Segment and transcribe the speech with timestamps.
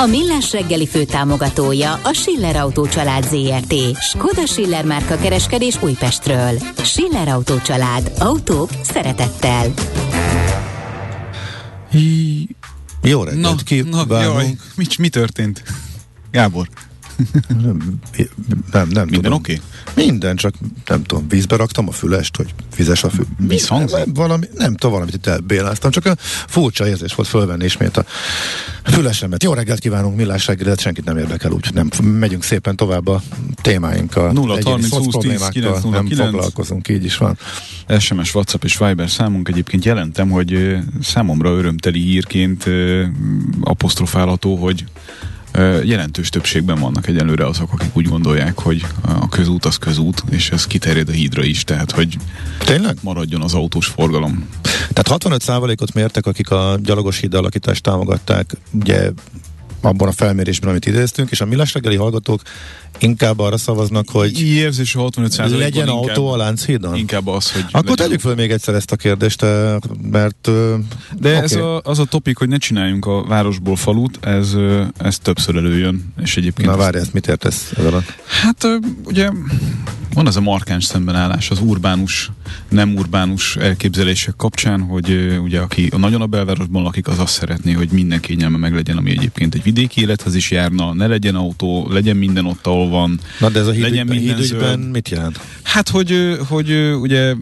[0.00, 3.74] A Millás reggeli főtámogatója a Schiller Autó család ZRT.
[4.00, 6.58] Skoda Schiller márka kereskedés Újpestről.
[6.82, 8.12] Schiller Autó család.
[8.18, 9.72] Autók szeretettel.
[13.02, 14.60] Jó reggelt Na, kívánunk.
[14.76, 15.62] mi, mi történt?
[16.30, 16.68] Gábor,
[17.62, 18.00] Nem,
[18.72, 19.60] nem, nem minden oké?
[19.94, 20.54] Minden, csak
[20.86, 23.26] nem tudom, vízbe raktam a fülest, hogy vizes a fül.
[23.38, 23.96] Vízhangzik?
[23.96, 26.14] Nem, valami, nem tudom, valamit itt elbéláztam, csak a
[26.46, 28.04] furcsa érzés volt fölvenni ismét a
[28.84, 29.42] fülesemet.
[29.42, 33.22] Jó reggelt kívánunk, millás reggelet, senkit nem érdekel, úgyhogy nem megyünk szépen tovább a
[33.62, 34.32] témáinkkal.
[34.32, 36.16] 0 Egyéni 30 20 10 szocproblémákkal 909.
[36.16, 37.38] Nem foglalkozunk, így is van.
[37.98, 42.64] SMS, WhatsApp és Viber számunk egyébként jelentem, hogy számomra örömteli hírként
[43.60, 44.84] apostrofálható, hogy
[45.84, 50.66] jelentős többségben vannak egyelőre azok, akik úgy gondolják, hogy a közút az közút, és ez
[50.66, 52.16] kiterjed a hídra is, tehát hogy
[52.58, 52.96] Tényleg?
[53.02, 54.48] maradjon az autós forgalom.
[54.92, 59.10] Tehát 65%-ot mértek, akik a gyalogos híd alakítást támogatták, ugye
[59.80, 62.42] abban a felmérésben, amit idéztünk, és a millás reggeli hallgatók
[62.98, 66.96] inkább arra szavaznak, hogy érzés, hogy 65 legyen inkább, autó a Lánchídon?
[66.96, 69.76] Inkább az, hogy Akkor legyen tegyük fel még egyszer ezt a kérdést, eh,
[70.10, 70.46] mert...
[70.46, 70.76] ö,
[71.18, 71.44] De oké.
[71.44, 75.56] ez a, az a topik, hogy ne csináljunk a városból falut, ez, ö, ez többször
[75.56, 76.68] előjön, és egyébként...
[76.68, 78.14] Na várj, ezt mit értesz ez alatt?
[78.42, 78.66] Hát
[79.04, 79.30] ugye
[80.14, 82.30] van ez a markáns szembenállás az urbánus,
[82.68, 87.72] nem urbánus elképzelések kapcsán, hogy ugye aki a nagyon a belvárosban lakik, az azt szeretné,
[87.72, 91.88] hogy minden kényelme meg legyen, ami egyébként egy vidéki élethez is járna, ne legyen autó,
[91.90, 93.20] legyen minden ott, ahol van.
[93.40, 94.90] Na de ez a Legyen hídügyben zöld.
[94.90, 95.40] mit jelent?
[95.62, 97.34] Hát, hogy, hogy ugye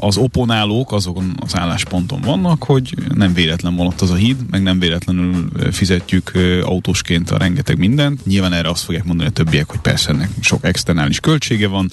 [0.00, 4.62] az oponálók azokon az állásponton vannak, hogy nem véletlen van ott az a híd, meg
[4.62, 8.26] nem véletlenül fizetjük autósként a rengeteg mindent.
[8.26, 11.90] Nyilván erre azt fogják mondani a többiek, hogy persze ennek sok externális költsége van.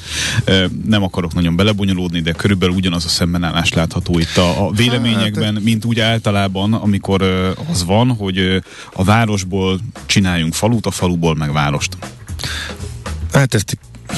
[0.85, 5.85] Nem akarok nagyon belebonyolódni, de körülbelül ugyanaz a szembenállás látható itt a, a véleményekben, mint
[5.85, 7.21] úgy általában, amikor
[7.71, 8.63] az van, hogy
[8.93, 11.97] a városból csináljunk falut, a faluból meg várost.
[13.33, 13.77] Hát ezt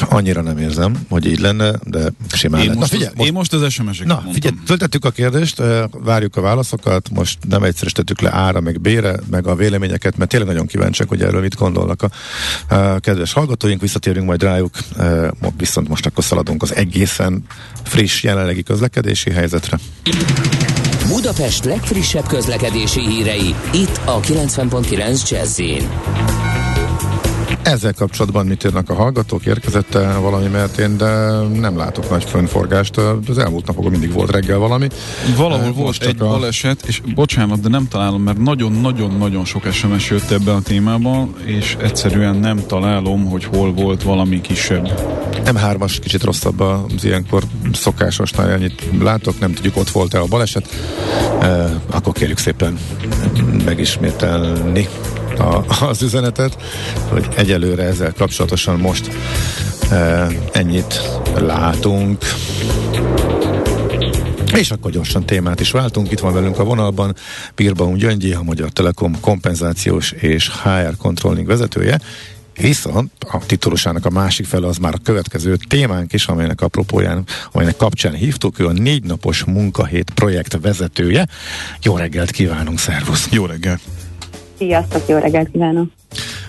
[0.09, 2.78] annyira nem érzem, hogy így lenne, de simán Én lett.
[2.78, 4.34] most, Na figyelj, az, én most az SMS-eket Na, mondtam.
[4.34, 9.47] figyelj, föltettük a kérdést, várjuk a válaszokat, most nem egyszerűsítettük le ára, meg bére, meg
[9.47, 12.09] a véleményeket, mert tényleg nagyon kíváncsiak, hogy erről mit gondolnak a,
[12.75, 14.78] a kedves hallgatóink, visszatérünk majd rájuk,
[15.57, 17.44] viszont most akkor szaladunk az egészen
[17.84, 19.79] friss jelenlegi közlekedési helyzetre.
[21.07, 25.59] Budapest legfrissebb közlekedési hírei, itt a 90.9 jazz
[27.65, 29.45] Ezzel kapcsolatban mit írnak a hallgatók?
[29.45, 32.97] Érkezett -e valami, mert én de nem látok nagy fönforgást.
[33.27, 34.87] Az elmúlt napokban mindig volt reggel valami.
[35.37, 39.71] Valahol volt most csak egy a- baleset, és bocsánat, de nem találom, mert nagyon-nagyon-nagyon sok
[39.71, 44.91] SMS jött ebben a témában, és egyszerűen nem találom, hogy hol volt valami kisebb.
[45.45, 47.43] M3-as kicsit rosszabb az ilyenkor
[47.73, 50.69] szokásosnál, ennyit látok, nem tudjuk, ott volt-e a baleset.
[51.41, 52.77] E, akkor kérjük szépen
[53.65, 54.87] megismételni
[55.40, 56.57] a, az üzenetet,
[57.09, 59.09] hogy egyelőre ezzel kapcsolatosan most
[59.90, 61.01] e, ennyit
[61.38, 62.23] látunk.
[64.56, 66.12] És akkor gyorsan témát is váltunk.
[66.12, 67.16] Itt van velünk a vonalban
[67.56, 72.00] Pirbaum Gyöngyi, a Magyar Telekom kompenzációs és HR controlling vezetője.
[72.57, 77.78] Viszont a titulusának a másik fele az már a következő témánk is, amelynek apropóján, amelynek
[77.78, 81.28] kapcsán hívtuk, ő a négy napos munkahét projekt vezetője.
[81.81, 83.28] Jó reggelt kívánunk, szervusz!
[83.31, 83.79] Jó reggel!
[84.57, 85.89] Sziasztok, jó reggelt kívánok!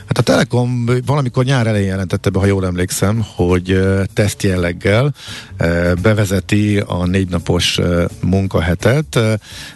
[0.07, 3.79] Hát a Telekom valamikor nyár elején jelentette be, ha jól emlékszem, hogy
[4.15, 5.13] teszt jelleggel
[5.61, 7.79] uh, bevezeti a négy napos
[8.23, 9.19] munkahetet,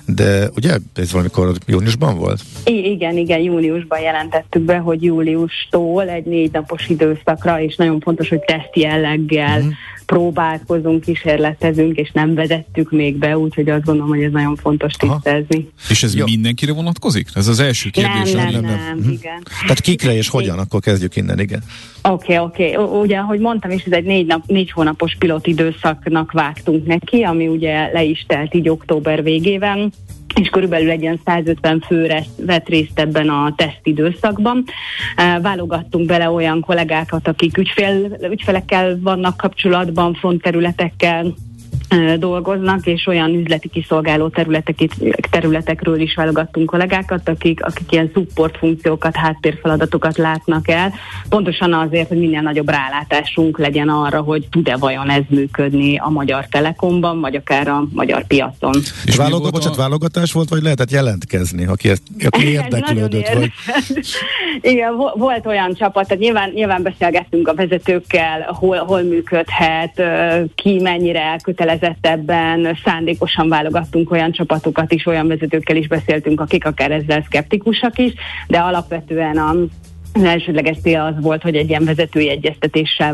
[0.06, 2.40] de ugye ez valamikor júniusban volt?
[2.64, 8.28] I- igen, igen, júniusban jelentettük be, hogy júliustól egy négy napos időszakra, és nagyon fontos,
[8.28, 9.68] hogy teszt jelleggel Mhm.
[10.10, 15.12] Próbálkozunk, kísérletezünk, és nem vezettük még be, úgyhogy azt gondolom, hogy ez nagyon fontos Aha.
[15.14, 15.68] tisztázni.
[15.88, 16.24] És ez Jó.
[16.24, 17.28] mindenkire vonatkozik?
[17.34, 18.32] Ez az első kérdés.
[18.32, 19.10] nem, nem, nem, nem, Mhm.
[19.10, 19.42] igen.
[19.60, 20.58] Tehát kikre és hogyan?
[20.58, 21.62] Akkor kezdjük innen, igen.
[22.02, 22.74] Oké, oké.
[22.74, 27.48] Ugye, ahogy mondtam is, ez egy négy, nap, négy hónapos pilot időszaknak vágtunk neki, ami
[27.48, 29.92] ugye le is telt így október végében
[30.34, 34.64] és körülbelül egy ilyen 150 főre vett részt ebben a tesztidőszakban.
[35.42, 41.34] Válogattunk bele olyan kollégákat, akik ügyfél, ügyfelekkel vannak kapcsolatban, frontterületekkel,
[42.18, 44.32] dolgoznak, és olyan üzleti kiszolgáló
[45.30, 50.92] területekről is válogattunk kollégákat, akik, akik ilyen support funkciókat, háttérfeladatokat látnak el,
[51.28, 56.46] pontosan azért, hogy minél nagyobb rálátásunk legyen arra, hogy tud-e vajon ez működni a Magyar
[56.50, 58.74] Telekomban, vagy akár a magyar piacon.
[59.04, 59.80] És Válogat, bocsánat, a...
[59.80, 63.32] válogatás volt, vagy lehetett jelentkezni, aki, ezt, aki érdeklődött?
[63.32, 63.50] vagy...
[64.60, 70.02] Igen, volt olyan csapat, tehát nyilván, nyilván beszélgettünk a vezetőkkel, hol, hol működhet,
[70.54, 76.66] ki mennyire elkötelezett elkötelezett ebben, szándékosan válogattunk olyan csapatokat is, olyan vezetőkkel is beszéltünk, akik
[76.66, 78.12] akár ezzel szkeptikusak is,
[78.48, 79.54] de alapvetően a
[80.12, 83.12] az elsődleges cél az volt, hogy egy ilyen vezetői egyeztetéssel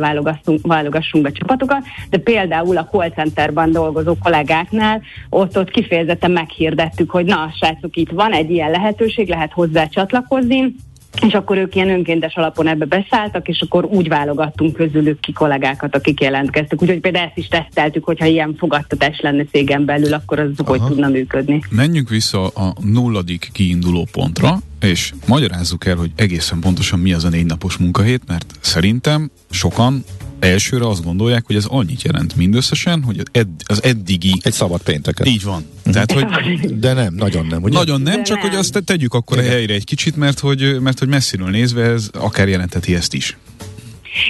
[0.63, 7.25] válogassunk be csapatokat, de például a call centerban dolgozó kollégáknál ott, ott kifejezetten meghirdettük, hogy
[7.25, 10.75] na, srácok, itt van egy ilyen lehetőség, lehet hozzá csatlakozni,
[11.23, 15.97] és akkor ők ilyen önkéntes alapon ebbe beszálltak, és akkor úgy válogattunk közülük ki kollégákat,
[15.97, 16.83] akik jelentkeztek.
[16.83, 20.71] Úgyhogy például ezt is teszteltük, hogyha ilyen fogadtatás lenne cégen belül, akkor az Aha.
[20.71, 21.63] hogy tudna működni.
[21.71, 27.29] Menjünk vissza a nulladik kiinduló pontra, és magyarázzuk el, hogy egészen pontosan mi az a
[27.29, 30.05] négy napos munkahét, mert szerintem sokan
[30.41, 34.33] elsőre azt gondolják, hogy ez annyit jelent mindösszesen, hogy az, edd, az eddigi...
[34.41, 35.27] Egy szabad pénteket.
[35.27, 35.65] Így van.
[35.83, 36.27] Tehát, hogy...
[36.79, 37.63] De nem, nagyon nem.
[37.63, 37.79] Ugye?
[37.79, 38.49] Nagyon nem, De csak nem.
[38.49, 39.51] hogy azt tegyük akkor Igen.
[39.51, 43.37] a helyre egy kicsit, mert hogy, mert hogy messziről nézve ez akár jelenteti ezt is.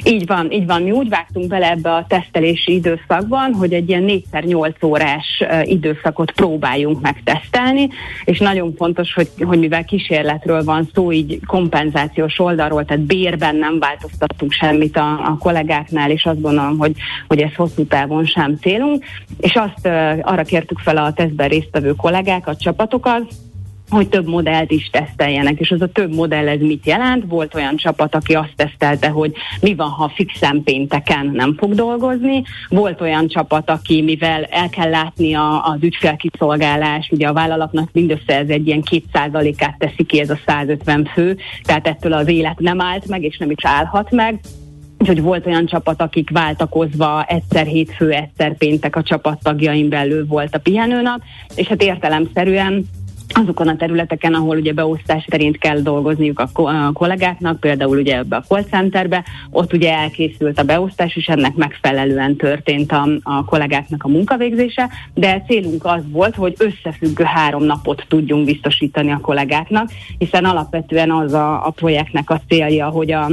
[0.05, 0.83] Így van, így van.
[0.83, 7.01] Mi úgy vágtunk bele ebbe a tesztelési időszakban, hogy egy ilyen 4x8 órás időszakot próbáljunk
[7.01, 7.89] megtesztelni,
[8.25, 13.79] és nagyon fontos, hogy, hogy mivel kísérletről van szó, így kompenzációs oldalról, tehát bérben nem
[13.79, 16.93] változtattunk semmit a, a kollégáknál, és azt gondolom, hogy,
[17.29, 19.05] hogy ez hosszú távon sem célunk,
[19.41, 19.87] és azt
[20.23, 23.33] arra kértük fel a tesztben résztvevő kollégákat, csapatokat,
[23.91, 27.25] hogy több modellt is teszteljenek, és az a több modell ez mit jelent?
[27.29, 32.43] Volt olyan csapat, aki azt tesztelte, hogy mi van, ha fixen pénteken nem fog dolgozni,
[32.69, 38.37] volt olyan csapat, aki mivel el kell látni a, az ügyfélkiszolgálás, ugye a vállalatnak mindössze
[38.37, 42.81] ez egy ilyen 2%-át teszi ki ez a 150 fő, tehát ettől az élet nem
[42.81, 44.41] állt meg, és nem is állhat meg,
[44.99, 50.59] Úgyhogy volt olyan csapat, akik váltakozva egyszer hétfő, egyszer péntek a csapattagjaim belül volt a
[50.59, 51.21] pihenőnap,
[51.55, 52.87] és hát értelemszerűen
[53.29, 58.37] azokon a területeken, ahol ugye beosztás szerint kell dolgozniuk a, a kollégáknak, például ugye ebbe
[58.37, 64.05] a call centerbe, ott ugye elkészült a beosztás, és ennek megfelelően történt a, a kollégáknak
[64.05, 70.45] a munkavégzése, de célunk az volt, hogy összefüggő három napot tudjunk biztosítani a kollégáknak, hiszen
[70.45, 73.29] alapvetően az a, a projektnek a célja, hogy a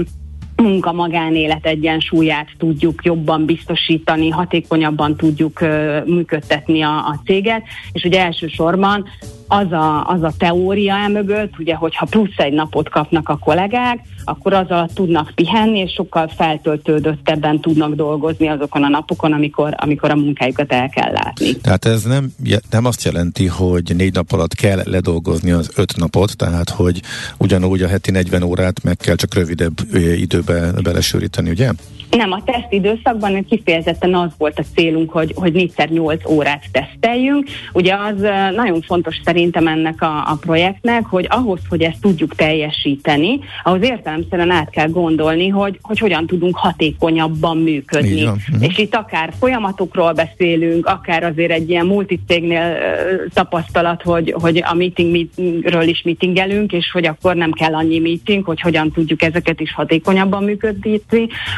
[0.63, 5.59] munka-magánélet egyensúlyát tudjuk jobban biztosítani, hatékonyabban tudjuk
[6.05, 9.05] működtetni a, a céget, és ugye elsősorban
[9.47, 14.53] az a, az a teória emögött, ugye, hogyha plusz egy napot kapnak a kollégák, akkor
[14.53, 20.71] azzal tudnak pihenni, és sokkal feltöltődöttebben tudnak dolgozni azokon a napokon, amikor, amikor a munkájukat
[20.71, 21.55] el kell látni.
[21.55, 22.33] Tehát ez nem,
[22.69, 27.01] nem azt jelenti, hogy négy nap alatt kell ledolgozni az öt napot, tehát hogy
[27.37, 29.73] ugyanúgy a heti 40 órát meg kell csak rövidebb
[30.15, 31.71] időbe belesűríteni, ugye?
[32.17, 37.47] Nem, a teszt időszakban kifejezetten az volt a célunk, hogy, hogy 4 8 órát teszteljünk.
[37.73, 38.19] Ugye az
[38.55, 43.81] nagyon fontos szerintem ennek a, a projektnek, hogy ahhoz, hogy ezt tudjuk teljesíteni, ahhoz
[44.17, 48.23] értelemszerűen át kell gondolni, hogy, hogy hogyan tudunk hatékonyabban működni.
[48.23, 48.37] Uh-huh.
[48.59, 54.73] És itt akár folyamatokról beszélünk, akár azért egy ilyen multicégnél uh, tapasztalat, hogy, hogy a
[54.73, 59.73] meetingről is meetingelünk, és hogy akkor nem kell annyi meeting, hogy hogyan tudjuk ezeket is
[59.73, 61.01] hatékonyabban működni.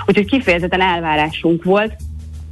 [0.06, 1.94] Úgyhogy kifejezetten elvárásunk volt,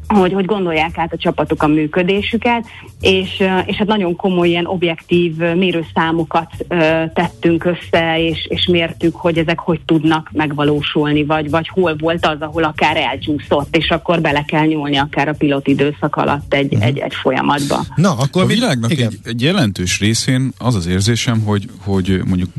[0.08, 2.66] hogy, hogy gondolják át a csapatok a működésüket,
[3.02, 9.38] és, és hát nagyon komoly ilyen objektív mérőszámokat ö, tettünk össze, és, és mértük, hogy
[9.38, 14.44] ezek hogy tudnak megvalósulni, vagy, vagy hol volt az, ahol akár elcsúszott, és akkor bele
[14.48, 16.88] kell nyúlni akár a pilot időszak alatt egy, uh-huh.
[16.88, 17.86] egy, egy folyamatba.
[17.96, 22.50] Na, akkor a világnak egy, egy jelentős részén az az érzésem, hogy, hogy mondjuk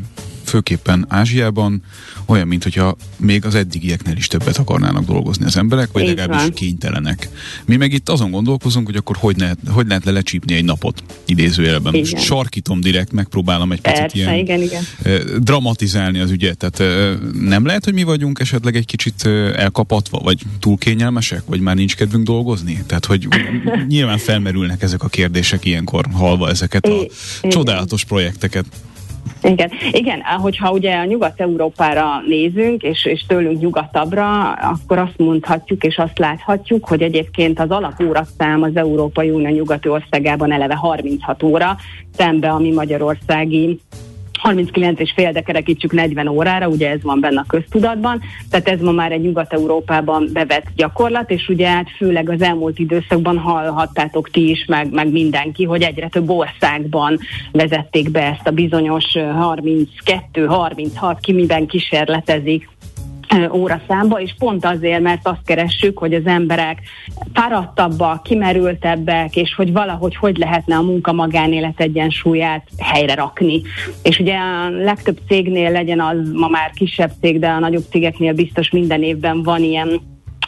[0.55, 1.83] főképpen Ázsiában
[2.27, 7.29] olyan, mint hogyha még az eddigieknél is többet akarnának dolgozni az emberek, vagy legalábbis kénytelenek.
[7.65, 11.95] Mi meg itt azon gondolkozunk, hogy akkor hogy lehet, hogy lehet lelecsípni egy napot idézőjelben.
[11.95, 12.09] Igen.
[12.11, 14.83] Most sarkítom direkt, megpróbálom egy Persze, picit ilyen igen, igen.
[15.39, 16.57] dramatizálni az ügyet.
[16.57, 21.75] Tehát nem lehet, hogy mi vagyunk esetleg egy kicsit elkapatva, vagy túl kényelmesek, vagy már
[21.77, 22.83] nincs kedvünk dolgozni?
[22.87, 23.29] Tehát, hogy
[23.89, 27.07] nyilván felmerülnek ezek a kérdések ilyenkor, halva ezeket a
[27.43, 28.65] csodálatos projekteket.
[29.43, 35.97] Igen, igen, hogyha ugye a Nyugat-Európára nézünk, és, és tőlünk nyugatabbra, akkor azt mondhatjuk és
[35.99, 41.77] azt láthatjuk, hogy egyébként az alapórakszám az Európai Unió nyugati országában eleve 36 óra,
[42.17, 43.81] szembe a mi magyarországi
[44.45, 48.21] 39 és fél, de kerekítsük 40 órára, ugye ez van benne a köztudatban,
[48.51, 53.39] tehát ez ma már egy Nyugat-Európában bevett gyakorlat, és ugye hát főleg az elmúlt időszakban
[53.39, 57.19] hallhattátok ti is, meg, meg mindenki, hogy egyre több országban
[57.53, 62.69] vezették be ezt a bizonyos 32-36, ki miben kísérletezik
[63.53, 66.81] óraszámba, és pont azért, mert azt keressük, hogy az emberek
[67.33, 73.63] fáradtabbak, kimerültebbek, és hogy valahogy hogy lehetne a munka-magánélet egyensúlyát helyre rakni.
[74.03, 78.33] És ugye a legtöbb cégnél legyen az ma már kisebb cég, de a nagyobb cégeknél
[78.33, 80.01] biztos minden évben van ilyen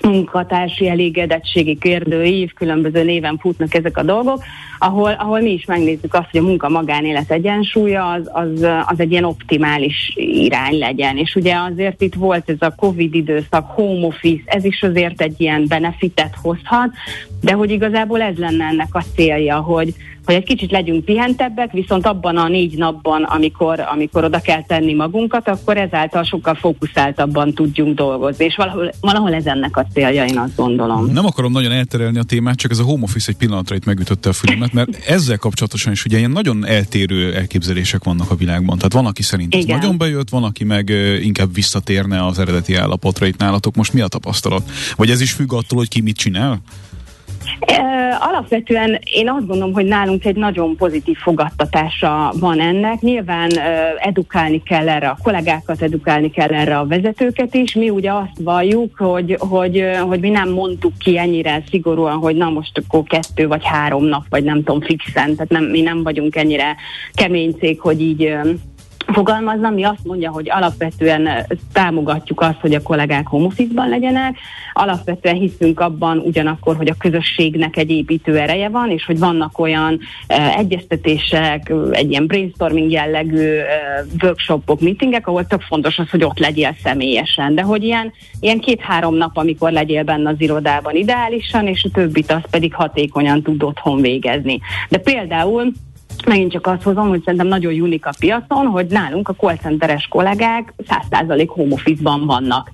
[0.07, 4.43] munkatársi elégedettségi kérdőív, különböző néven futnak ezek a dolgok,
[4.79, 9.25] ahol, ahol mi is megnézzük azt, hogy a munka-magánélet egyensúlya az, az, az egy ilyen
[9.25, 11.17] optimális irány legyen.
[11.17, 15.41] És ugye azért itt volt ez a Covid időszak, home office, ez is azért egy
[15.41, 16.91] ilyen benefitet hozhat,
[17.41, 19.95] de hogy igazából ez lenne ennek a célja, hogy,
[20.27, 24.95] hogy egy kicsit legyünk pihentebbek, viszont abban a négy napban, amikor, amikor oda kell tenni
[24.95, 30.39] magunkat, akkor ezáltal sokkal fókuszáltabban tudjunk dolgozni, és valahol, valahol ez ennek a célja, én
[30.39, 31.11] azt gondolom.
[31.13, 34.29] Nem akarom nagyon elterelni a témát, csak ez a home office egy pillanatra itt megütötte
[34.29, 38.77] a fülemet, mert ezzel kapcsolatosan is ugye ilyen nagyon eltérő elképzelések vannak a világban.
[38.77, 39.79] Tehát van, aki szerint ez Igen.
[39.79, 40.89] nagyon bejött, van, aki meg
[41.23, 43.75] inkább visszatérne az eredeti állapotra itt nálatok.
[43.75, 44.71] Most mi a tapasztalat?
[44.97, 46.61] Vagy ez is függ attól, hogy ki mit csinál?
[48.19, 53.01] Alapvetően én azt gondolom, hogy nálunk egy nagyon pozitív fogadtatása van ennek.
[53.01, 53.51] Nyilván
[53.99, 57.75] edukálni kell erre a kollégákat, edukálni kell erre a vezetőket is.
[57.75, 62.51] Mi ugye azt valljuk, hogy, hogy, hogy mi nem mondtuk ki ennyire szigorúan, hogy na
[62.51, 66.37] most akkor kettő vagy három nap, vagy nem tudom fixen, tehát nem, mi nem vagyunk
[66.37, 66.77] ennyire
[67.13, 68.35] kemény cég, hogy így
[69.07, 71.29] fogalmazna, mi azt mondja, hogy alapvetően
[71.73, 74.37] támogatjuk azt, hogy a kollégák home legyenek,
[74.73, 79.99] alapvetően hiszünk abban ugyanakkor, hogy a közösségnek egy építő ereje van, és hogy vannak olyan
[80.29, 86.39] uh, egyeztetések, egy ilyen brainstorming jellegű uh, workshopok, meetingek, ahol tök fontos az, hogy ott
[86.39, 91.85] legyél személyesen, de hogy ilyen, ilyen két-három nap, amikor legyél benne az irodában ideálisan, és
[91.85, 94.61] a többit azt pedig hatékonyan tud otthon végezni.
[94.89, 95.73] De például
[96.25, 100.07] megint csak azt hozom, hogy szerintem nagyon unik a piacon, hogy nálunk a call centeres
[100.11, 100.75] kollégák
[101.11, 102.71] 100% home office-ban vannak.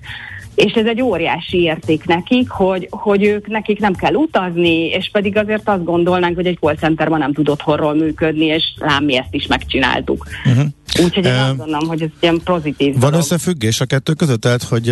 [0.55, 5.37] És ez egy óriási érték nekik, hogy, hogy ők nekik nem kell utazni, és pedig
[5.37, 9.33] azért azt gondolnánk, hogy egy call centerben nem tud otthonról működni, és lám mi ezt
[9.33, 10.25] is megcsináltuk.
[10.45, 10.65] Uh-huh.
[10.99, 12.91] Úgyhogy én azt gondolom, hogy ez ilyen pozitív.
[12.91, 13.19] Van dolog.
[13.19, 14.41] összefüggés a kettő között?
[14.41, 14.89] Tehát, hogy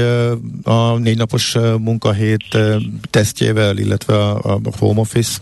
[0.64, 2.58] a négy napos munkahét
[3.10, 5.40] tesztjével, illetve a, a home office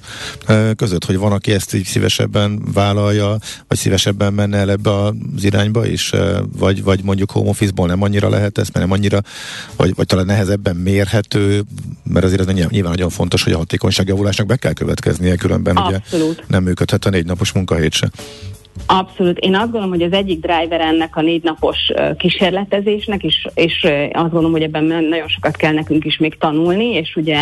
[0.76, 3.38] között, hogy van, aki ezt így szívesebben vállalja,
[3.68, 5.14] vagy szívesebben menne el ebbe az
[5.44, 6.12] irányba is,
[6.58, 9.20] vagy, vagy mondjuk home office-ból nem annyira lehet ezt, mert nem annyira,
[9.76, 11.64] vagy, vagy talán nehezebben mérhető,
[12.04, 16.30] mert azért ez nyilván nagyon fontos, hogy a hatékonyságjavulásnak be kell következnie, különben Abszolút.
[16.30, 18.12] ugye nem működhet a négy napos munkahét se.
[18.86, 19.38] Abszolút.
[19.38, 21.78] Én azt gondolom, hogy az egyik driver ennek a négy napos
[22.18, 27.16] kísérletezésnek, és, és azt gondolom, hogy ebben nagyon sokat kell nekünk is még tanulni, és
[27.16, 27.38] ugye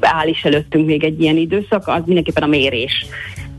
[0.00, 3.06] áll is előttünk még egy ilyen időszak, az mindenképpen a mérés.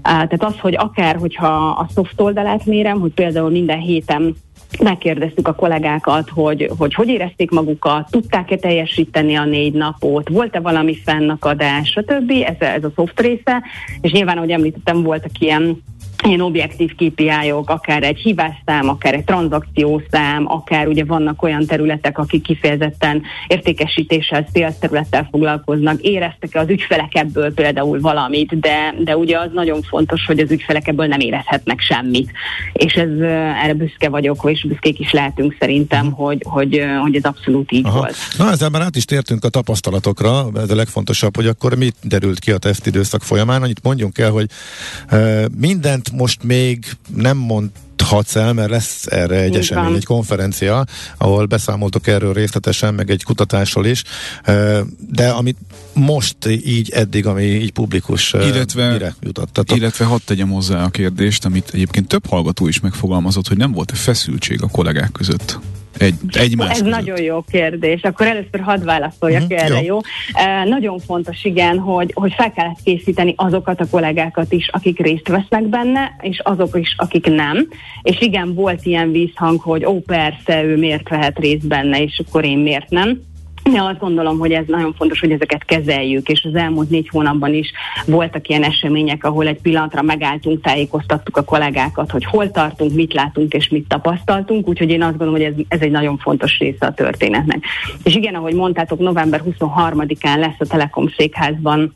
[0.01, 4.35] Tehát az, hogy akár, hogyha a soft oldalát mérem, hogy például minden héten
[4.83, 10.95] megkérdeztük a kollégákat, hogy, hogy hogy érezték magukat, tudták-e teljesíteni a négy napot, volt-e valami
[10.95, 12.31] fennakadás, stb.
[12.31, 13.63] Ez, ez a soft része,
[14.01, 15.83] és nyilván, ahogy említettem, voltak ilyen
[16.23, 22.43] ilyen objektív KPI-ok, akár egy hívásszám, akár egy tranzakciószám, akár ugye vannak olyan területek, akik
[22.43, 29.49] kifejezetten értékesítéssel, sales területtel foglalkoznak, éreztek-e az ügyfelek ebből például valamit, de, de ugye az
[29.53, 32.31] nagyon fontos, hogy az ügyfelek ebből nem érezhetnek semmit.
[32.73, 33.09] És ez
[33.63, 36.25] erre büszke vagyok, és büszkék is lehetünk szerintem, uh-huh.
[36.25, 37.97] hogy, hogy, hogy ez abszolút így Aha.
[37.97, 38.15] volt.
[38.37, 42.39] Na ezzel már át is tértünk a tapasztalatokra, ez a legfontosabb, hogy akkor mit derült
[42.39, 44.47] ki a tesztidőszak folyamán, annyit mondjunk el, hogy
[45.57, 46.85] mindent most még
[47.15, 49.95] nem mondhatsz el, mert lesz erre egy Így esemény, van.
[49.95, 50.85] egy konferencia,
[51.17, 54.03] ahol beszámoltok erről részletesen, meg egy kutatásról is,
[55.11, 55.57] de amit
[55.93, 59.77] most így eddig, ami így publikus, illetve, mire jutottatok?
[59.77, 63.95] Illetve hadd tegyem hozzá a kérdést, amit egyébként több hallgató is megfogalmazott, hogy nem volt-e
[63.95, 65.59] feszültség a kollégák között?
[65.97, 66.93] Egy, egymás Ez között.
[66.93, 68.01] nagyon jó kérdés.
[68.01, 69.85] Akkor először hadd válaszoljak uh-huh, erre, jó?
[69.85, 69.97] jó?
[69.97, 75.27] Uh, nagyon fontos, igen, hogy, hogy fel kellett készíteni azokat a kollégákat is, akik részt
[75.27, 77.67] vesznek benne, és azok is, akik nem.
[78.01, 82.45] És igen, volt ilyen vízhang, hogy ó, persze, ő miért vehet részt benne, és akkor
[82.45, 83.21] én miért nem.
[83.73, 87.53] Ja, azt gondolom, hogy ez nagyon fontos, hogy ezeket kezeljük, és az elmúlt négy hónapban
[87.53, 87.71] is
[88.05, 93.53] voltak ilyen események, ahol egy pillanatra megálltunk, tájékoztattuk a kollégákat, hogy hol tartunk, mit látunk
[93.53, 96.93] és mit tapasztaltunk, úgyhogy én azt gondolom, hogy ez, ez egy nagyon fontos része a
[96.93, 97.63] történetnek.
[98.03, 101.95] És igen, ahogy mondtátok, november 23-án lesz a Telekom székházban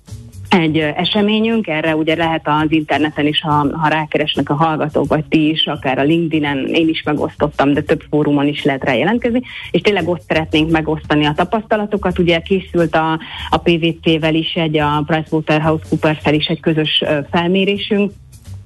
[0.54, 5.50] egy eseményünk, erre ugye lehet az interneten is, ha, ha rákeresnek a hallgatók, vagy ti
[5.50, 9.42] is, akár a LinkedIn-en, én is megosztottam, de több fórumon is lehet rá jelentkezni,
[9.72, 12.20] és tényleg ott szeretnénk megosztani a tapasztalatokat.
[12.20, 18.12] Ugye készült a, a PVC-vel is egy, a PricewaterhouseCoopers-tel is egy közös felmérésünk,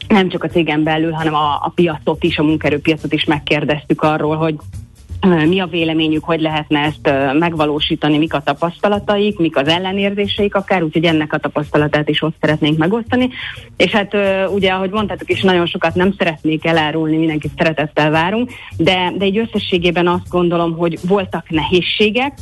[0.07, 4.35] nem csak a cégen belül, hanem a, a piacot is, a munkerőpiacot is megkérdeztük arról,
[4.35, 4.55] hogy
[5.25, 11.03] mi a véleményük, hogy lehetne ezt megvalósítani, mik a tapasztalataik, mik az ellenérzéseik akár, úgyhogy
[11.03, 13.29] ennek a tapasztalatát is ott szeretnénk megosztani.
[13.77, 14.15] És hát
[14.53, 19.37] ugye, ahogy mondtátok is, nagyon sokat nem szeretnék elárulni, mindenkit szeretettel várunk, de, de egy
[19.37, 22.33] összességében azt gondolom, hogy voltak nehézségek,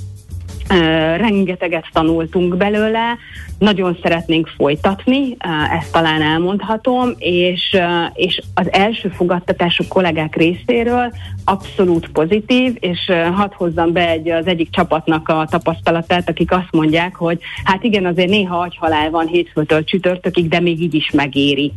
[1.18, 3.18] rengeteget tanultunk belőle,
[3.60, 5.38] nagyon szeretnénk folytatni,
[5.80, 7.78] ezt talán elmondhatom, és,
[8.14, 11.14] és az első fogadtatások kollégák részéről
[11.46, 17.16] abszolút pozitív, és hadd hozzam be egy, az egyik csapatnak a tapasztalatát, akik azt mondják,
[17.16, 21.74] hogy hát igen, azért néha agyhalál van hétfőtől csütörtökig, de még így is megéri,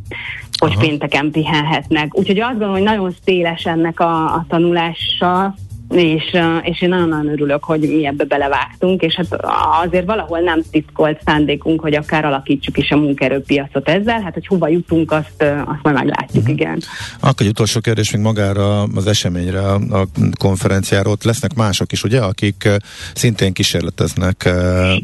[0.58, 0.80] hogy Aha.
[0.80, 2.18] pénteken pihenhetnek.
[2.18, 5.54] Úgyhogy azt gondolom, hogy nagyon széles ennek a, a tanulása,
[5.90, 9.40] és, és én nagyon-nagyon örülök, hogy mi ebbe belevágtunk, és hát
[9.84, 14.68] azért valahol nem titkolt szándékunk, hogy akár alakítsuk is a munkaerőpiacot ezzel, hát hogy hova
[14.68, 16.50] jutunk, azt, azt majd meglátjuk, uh-huh.
[16.50, 16.82] igen.
[17.20, 20.06] Akkor egy utolsó kérdés még magára az eseményre, a
[20.38, 22.68] konferenciára, ott lesznek mások is, ugye, akik
[23.14, 24.48] szintén kísérleteznek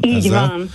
[0.01, 0.47] Így ezzel.
[0.47, 0.69] van.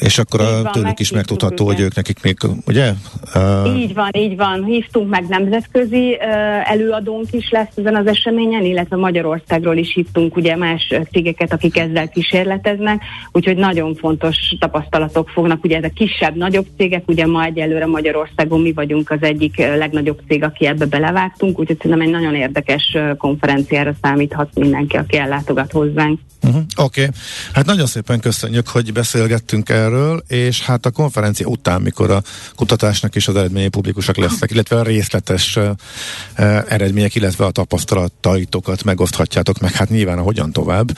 [0.00, 2.92] És akkor a, van, tőlük is megtudható, hogy ők nekik még, ugye?
[3.34, 3.78] Uh...
[3.78, 4.64] Így van, így van.
[4.64, 10.56] Hívtunk meg nemzetközi uh, előadónk is lesz ezen az eseményen, illetve Magyarországról is hívtunk ugye
[10.56, 13.02] más cégeket, akik ezzel kísérleteznek,
[13.32, 15.64] úgyhogy nagyon fontos tapasztalatok fognak.
[15.64, 20.42] Ugye ezek kisebb, nagyobb cégek, ugye ma egyelőre Magyarországon mi vagyunk az egyik legnagyobb cég,
[20.42, 26.20] aki ebbe belevágtunk, úgyhogy szerintem egy nagyon érdekes konferenciára számíthat mindenki, aki ellátogat hozzánk.
[26.42, 26.62] Uh-huh.
[26.76, 27.14] Oké, okay.
[27.52, 32.22] hát nagyon szépen köszönjük, hogy beszélgettünk erről, és hát a konferencia után, mikor a
[32.54, 35.70] kutatásnak is az eredményei publikusak lesznek, illetve a részletes uh,
[36.68, 40.90] eredmények, illetve a tapasztalataitokat megoszthatjátok meg, hát nyilván a hogyan tovább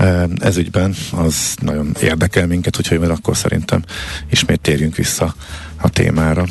[0.00, 3.82] uh, ez ügyben, az nagyon érdekel minket, hogy mert akkor szerintem
[4.30, 5.34] ismét térjünk vissza
[5.80, 6.44] a témára.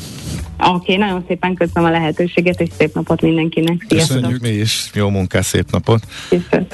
[0.58, 3.86] Oké, okay, nagyon szépen köszönöm a lehetőséget, és szép napot mindenkinek.
[3.90, 4.16] Sziasztok!
[4.16, 6.04] Köszönjük mi is, jó munkás, szép napot!
[6.30, 6.68] Köszönöm.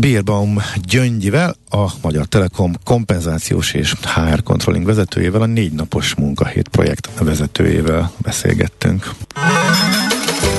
[0.00, 7.10] Bírbaum Gyöngyivel, a Magyar Telekom kompenzációs és HR controlling vezetőjével, a négy napos munkahét projekt
[7.20, 9.10] vezetőjével beszélgettünk.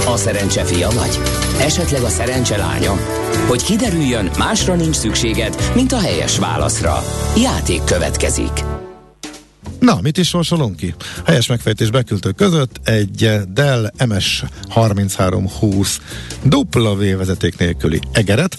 [0.05, 1.19] A szerencse fia vagy?
[1.59, 2.93] Esetleg a szerencse lánya?
[3.47, 7.03] Hogy kiderüljön, másra nincs szükséged, mint a helyes válaszra.
[7.37, 8.78] Játék következik.
[9.79, 10.95] Na, mit is sorsolunk ki?
[11.25, 16.01] Helyes megfejtés beküldők között egy Dell MS 3320
[16.43, 18.57] dupla V vezeték nélküli egeret.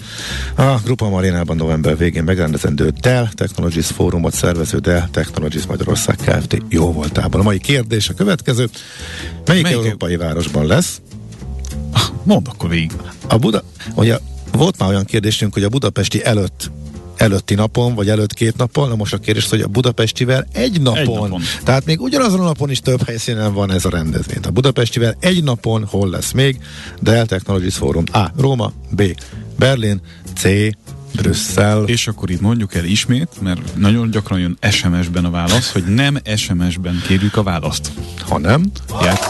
[0.57, 6.57] A Grupa Marinában november végén megrendezendő Dell Technologies fórumot szervező Dell Technologies Magyarország Kft.
[6.69, 7.41] jó voltában.
[7.41, 8.69] A mai kérdés a következő.
[9.47, 11.01] Melyik, Melyik európai városban lesz?
[12.23, 12.93] Mondd akkor végig.
[13.29, 13.63] A Buda,
[13.95, 14.19] ugye
[14.53, 16.71] volt már olyan kérdésünk, hogy a budapesti előtt
[17.21, 20.99] előtti napon, vagy előtt két napon, na most a kérdés, hogy a Budapestivel egy napon,
[20.99, 21.43] egy napon.
[21.65, 24.43] tehát még ugyanazon a napon is több helyszínen van ez a rendezvény.
[24.43, 26.59] A Budapestivel egy napon hol lesz még?
[27.01, 28.05] Dell Technologies Forum.
[28.13, 28.31] A.
[28.37, 29.03] Róma, B.
[29.59, 30.01] Berlin,
[30.37, 30.45] C.
[31.15, 31.85] Brüsszel.
[31.85, 36.19] És akkor itt mondjuk el ismét, mert nagyon gyakran jön SMS-ben a válasz, hogy nem
[36.37, 37.91] SMS-ben kérjük a választ.
[38.19, 38.71] Ha nem?
[39.03, 39.30] Ját.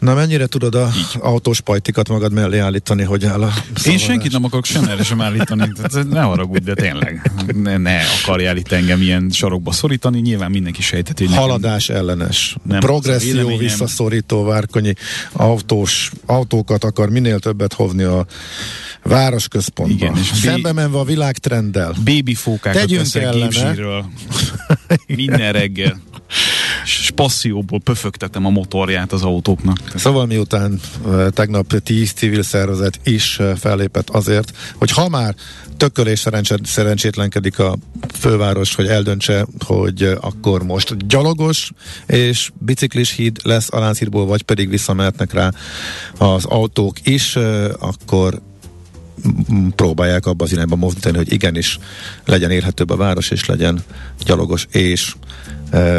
[0.00, 3.52] Na mennyire tudod a autós pajtikat magad mellé állítani, hogy áll a?
[3.86, 7.32] Én senkit nem akarok sem erre sem állítani, tehát ne haragudj, de tényleg
[7.62, 12.02] ne, ne akarj itt engem ilyen sarokba szorítani, nyilván mindenki sejteti, hogy Haladás nekem...
[12.02, 14.94] ellenes, nem progresszió, visszaszorító, várkonyi
[15.32, 18.26] autós, autókat akar minél többet hovni a
[19.02, 19.96] városközpontban.
[19.96, 21.94] Igen, és Szembe menve a világtrenddel.
[22.04, 24.04] Babyfókákat veszek gépzsírről.
[25.06, 26.00] Minden reggel
[26.84, 29.78] és passzióból pöfögtetem a motorját az autóknak.
[29.94, 30.80] Szóval miután
[31.30, 35.34] tegnap tíz civil szervezet is fellépett azért, hogy ha már
[35.76, 36.26] tökölés
[36.62, 37.76] szerencsétlenkedik a
[38.18, 41.70] főváros, hogy eldöntse, hogy akkor most gyalogos
[42.06, 45.52] és biciklis híd lesz a Lánchídból, vagy pedig visszamehetnek rá
[46.18, 47.36] az autók is,
[47.78, 48.40] akkor
[49.76, 51.78] próbálják abba az irányba mozdítani, hogy igenis
[52.24, 53.82] legyen élhetőbb a város, és legyen
[54.24, 55.14] gyalogos és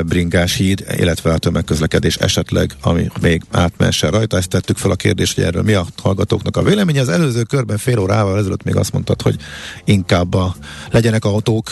[0.05, 4.37] bringás híd, illetve a tömegközlekedés esetleg, ami még átmessen rajta.
[4.37, 7.01] Ezt tettük fel a kérdést, hogy erről mi a hallgatóknak a véleménye.
[7.01, 9.35] Az előző körben fél órával ezelőtt még azt mondtad, hogy
[9.83, 10.55] inkább a,
[10.91, 11.71] legyenek autók,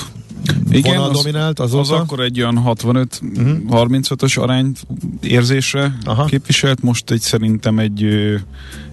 [0.70, 1.94] Igen, vonal az, dominált azóta?
[1.94, 4.44] Az akkor egy olyan 65-35-ös uh-huh.
[4.44, 4.88] arányt
[5.22, 6.26] érzésre Aha.
[6.26, 8.04] képviselt, most egy szerintem egy,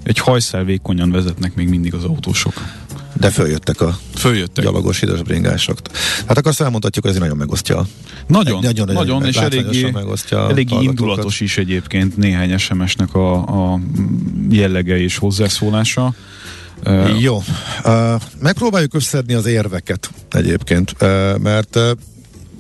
[0.03, 2.55] egy hajszál vékonyan vezetnek még mindig az autósok.
[3.21, 4.65] De följöttek a följöttek.
[4.65, 5.79] gyalogos idősbringások.
[6.27, 7.87] Hát akkor azt elmondhatjuk, hogy ez nagyon megosztja.
[8.27, 9.93] Nagyon, egy, nagyon, nagyon, és eléggé,
[10.31, 13.33] eléggé indulatos is egyébként néhány SMS-nek a,
[13.73, 13.81] a
[14.51, 16.15] jellege és hozzászólása.
[17.19, 17.43] Jó.
[17.85, 21.91] Uh, megpróbáljuk összedni az érveket egyébként, uh, mert uh,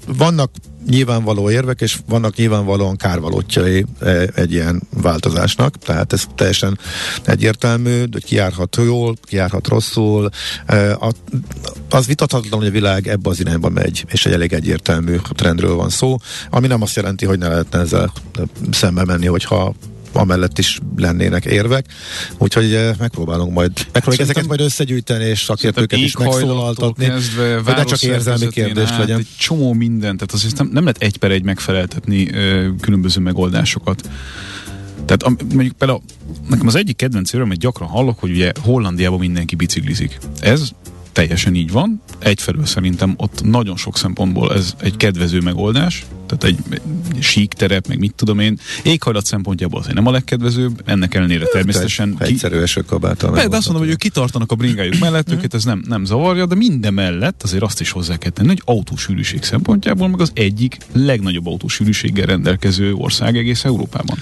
[0.06, 0.50] vannak
[0.86, 3.84] nyilvánvaló érvek, és vannak nyilvánvalóan kárvalótjai
[4.34, 6.78] egy ilyen változásnak, tehát ez teljesen
[7.24, 10.28] egyértelmű, hogy kiárhat jól, kiárhat rosszul.
[11.90, 15.88] Az vitathatatlan, hogy a világ ebbe az irányba megy, és egy elég egyértelmű trendről van
[15.88, 16.16] szó,
[16.50, 18.12] ami nem azt jelenti, hogy ne lehetne ezzel
[18.70, 19.74] szembe menni, hogyha
[20.16, 21.86] amellett is lennének érvek.
[22.38, 27.04] Úgyhogy eh, megpróbálunk majd megpróbáljuk ezeket majd összegyűjteni, és szakértőket is megszólaltatni.
[27.04, 29.18] Kezdve, hogy ne csak érzelmi kérdés hát legyen.
[29.18, 34.08] Egy csomó mindent, tehát azért nem, nem lehet egy per egy megfeleltetni ö, különböző megoldásokat.
[35.04, 36.02] Tehát am, mondjuk például
[36.48, 40.18] nekem az egyik kedvenc hogy gyakran hallok, hogy ugye Hollandiában mindenki biciklizik.
[40.40, 40.70] Ez
[41.12, 42.02] teljesen így van.
[42.18, 46.80] Egyfelől szerintem ott nagyon sok szempontból ez egy kedvező megoldás, tehát egy,
[47.20, 48.58] sík terep, meg mit tudom én.
[48.82, 52.16] Éghajlat szempontjából azért nem a legkedvezőbb, ennek ellenére természetesen...
[52.18, 52.24] Ki...
[52.24, 53.30] Egyszerű esőkabáltal.
[53.48, 56.54] De azt mondom, hogy ők kitartanak a bringájuk mellett, őket ez nem, nem zavarja, de
[56.54, 61.46] minden mellett azért azt is hozzá kell tenni, hogy autósűrűség szempontjából meg az egyik legnagyobb
[61.46, 64.18] autósűrűséggel rendelkező ország egész Európában.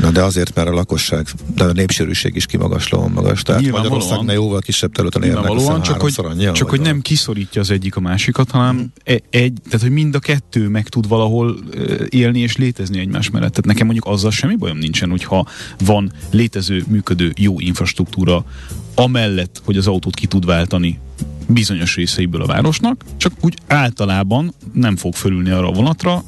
[0.00, 3.42] Na de azért, mert a lakosság, de a népsűrűség is kimagaslóan magas.
[3.42, 7.96] Tehát Magyarországnál jóval kisebb területen érnek, csak, hogy, annyi, csak hogy nem kiszorítja az egyik
[7.96, 9.16] a másikat, hanem hmm.
[9.30, 11.39] egy, tehát hogy mind a kettő meg tud valahol
[12.08, 13.50] élni és létezni egymás mellett.
[13.50, 15.46] Tehát nekem mondjuk azzal semmi bajom nincsen, hogyha
[15.84, 18.44] van létező, működő jó infrastruktúra,
[18.94, 20.98] amellett, hogy az autót ki tud váltani
[21.46, 26.24] bizonyos részeiből a városnak, csak úgy általában nem fog fölülni arra a vonatra,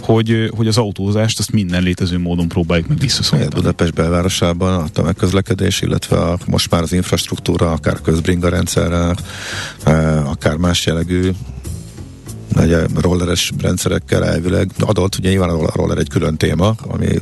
[0.00, 3.54] hogy, hogy az autózást azt minden létező módon próbáljuk meg visszaszorítani.
[3.54, 9.16] Budapest belvárosában a tömegközlekedés, illetve a, most már az infrastruktúra, akár közbringa rendszerrel,
[10.24, 11.30] akár más jellegű
[12.56, 14.70] egy rolleres rendszerekkel elvileg.
[14.78, 17.18] Adott, ugye nyilván a roller egy külön téma, ami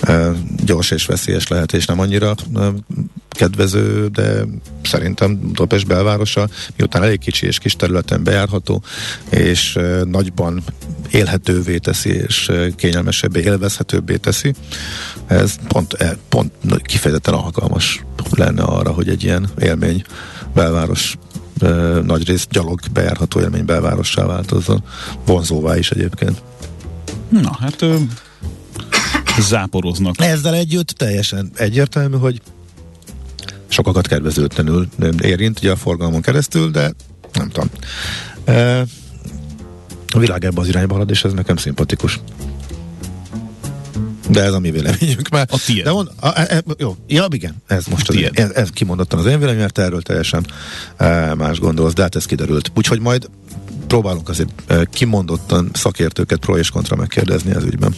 [0.00, 0.30] e,
[0.64, 2.60] gyors és veszélyes lehet, és nem annyira e,
[3.30, 4.44] kedvező, de
[4.82, 8.82] szerintem Budapest belvárosa, miután elég kicsi és kis területen bejárható,
[9.30, 10.62] és e, nagyban
[11.10, 14.54] élhetővé teszi, és e, kényelmesebbé, élvezhetőbbé teszi,
[15.26, 20.04] ez pont, e, pont kifejezetten alkalmas lenne arra, hogy egy ilyen élmény
[20.54, 21.16] belváros
[22.04, 24.84] nagy rész gyalog bejárható élmény belvárossá változzon.
[25.26, 26.42] Vonzóvá is egyébként.
[27.28, 27.96] Na, hát ö,
[29.40, 30.14] záporoznak.
[30.18, 32.40] Ezzel együtt teljesen egyértelmű, hogy
[33.68, 34.88] sokakat kedvezőtlenül
[35.22, 36.92] érint ugye a forgalmon keresztül, de
[37.32, 37.70] nem tudom.
[38.44, 38.80] E,
[40.12, 42.20] a világ ebbe az irányba halad, és ez nekem szimpatikus.
[44.30, 45.48] De ez a mi véleményünk már.
[45.50, 45.84] A tiéd.
[45.84, 49.26] De on, a, a, a, jó, ja, igen, ez most az, ez, ez kimondottan az
[49.26, 50.46] én véleményem, mert erről teljesen
[50.96, 52.72] e, más gondolsz, de hát ez kiderült.
[52.74, 53.28] Úgyhogy majd
[53.86, 57.94] próbálunk azért e, kimondottan szakértőket pro és kontra megkérdezni az ügyben.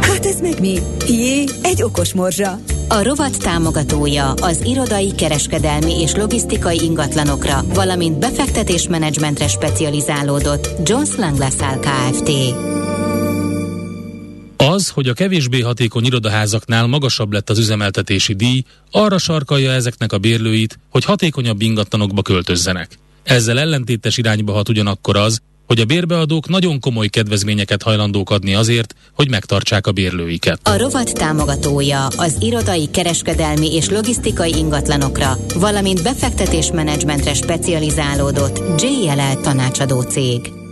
[0.00, 0.78] Hát ez meg mi?
[1.08, 2.58] Jé, egy okos morzsa.
[2.88, 11.78] A rovat támogatója az irodai, kereskedelmi és logisztikai ingatlanokra, valamint befektetésmenedzsmentre specializálódott Jones Lang LaSalle
[11.80, 12.30] Kft.
[14.56, 20.18] Az, hogy a kevésbé hatékony irodaházaknál magasabb lett az üzemeltetési díj, arra sarkalja ezeknek a
[20.18, 22.98] bérlőit, hogy hatékonyabb ingatlanokba költözzenek.
[23.22, 28.94] Ezzel ellentétes irányba hat ugyanakkor az, hogy a bérbeadók nagyon komoly kedvezményeket hajlandók adni azért,
[29.14, 30.68] hogy megtartsák a bérlőiket.
[30.68, 40.63] A rovat támogatója az irodai, kereskedelmi és logisztikai ingatlanokra, valamint befektetésmenedzsmentre specializálódott JLL tanácsadó cég.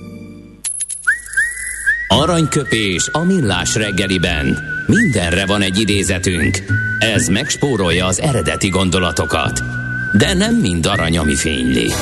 [2.12, 4.58] Aranyköpés a millás reggeliben.
[4.86, 6.58] Mindenre van egy idézetünk.
[6.98, 9.62] Ez megspórolja az eredeti gondolatokat.
[10.16, 11.92] De nem mind arany, ami fényli.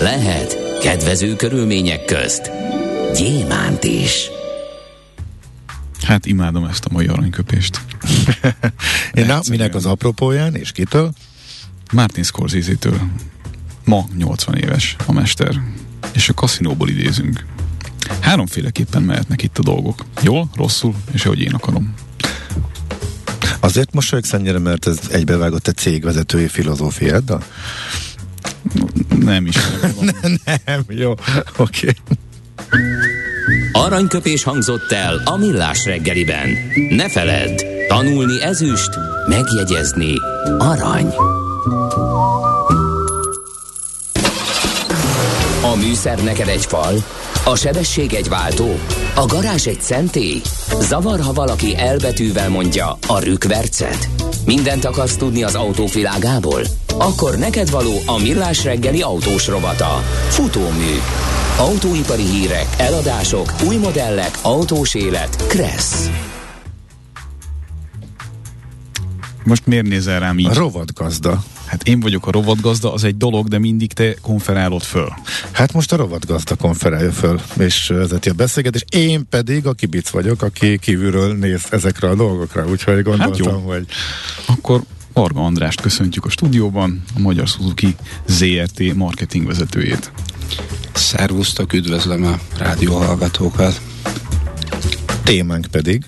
[0.00, 2.50] Lehet kedvező körülmények közt
[3.14, 4.30] gyémánt is.
[6.02, 7.80] Hát imádom ezt a mai aranyköpést.
[9.12, 11.12] Én na, minek az apropóján, és kitől?
[11.92, 13.00] Martin Scorsese-től.
[13.84, 15.60] Ma 80 éves a mester.
[16.12, 17.44] És a kaszinóból idézünk.
[18.20, 20.04] Háromféleképpen mehetnek itt a dolgok.
[20.22, 21.94] Jól, rosszul, és ahogy én akarom.
[23.60, 27.42] Azért mosolyogsz ennyire, mert ez egybevágott egy cégvezetői filozófiáddal?
[29.18, 29.56] Nem is.
[30.22, 31.24] nem, nem, jó, oké.
[31.56, 31.94] Okay.
[33.72, 36.48] Aranyköpés hangzott el a millás reggeliben.
[36.90, 38.90] Ne feledd, tanulni ezüst,
[39.28, 40.14] megjegyezni
[40.58, 41.14] arany.
[45.62, 47.04] A műszer neked egy fal,
[47.44, 48.78] A sebesség egy váltó?
[49.14, 50.40] A garázs egy szentély?
[50.80, 54.08] Zavar, ha valaki elbetűvel mondja a rükvercet?
[54.46, 56.62] Mindent akarsz tudni az autóvilágából?
[56.98, 60.02] Akkor neked való a millás reggeli autós rovata.
[60.28, 60.98] Futómű.
[61.58, 65.46] Autóipari hírek, eladások, új modellek, autós élet.
[65.46, 66.10] Kressz.
[69.44, 70.46] Most miért nézel rám így?
[70.46, 71.42] A rovatgazda.
[71.64, 75.12] Hát én vagyok a rovatgazda, az egy dolog, de mindig te konferálod föl.
[75.50, 78.94] Hát most a rovatgazda konferálja föl, és vezeti a beszélgetést.
[78.94, 83.86] Én pedig a kibic vagyok, aki kívülről néz ezekre a dolgokra, úgyhogy gondoltam, hát hogy...
[84.46, 90.12] Akkor Varga Andrást köszöntjük a stúdióban, a Magyar Suzuki ZRT marketing vezetőjét.
[90.92, 93.80] Szervusztok, üdvözlöm a rádióhallgatókat.
[95.22, 96.04] Témánk pedig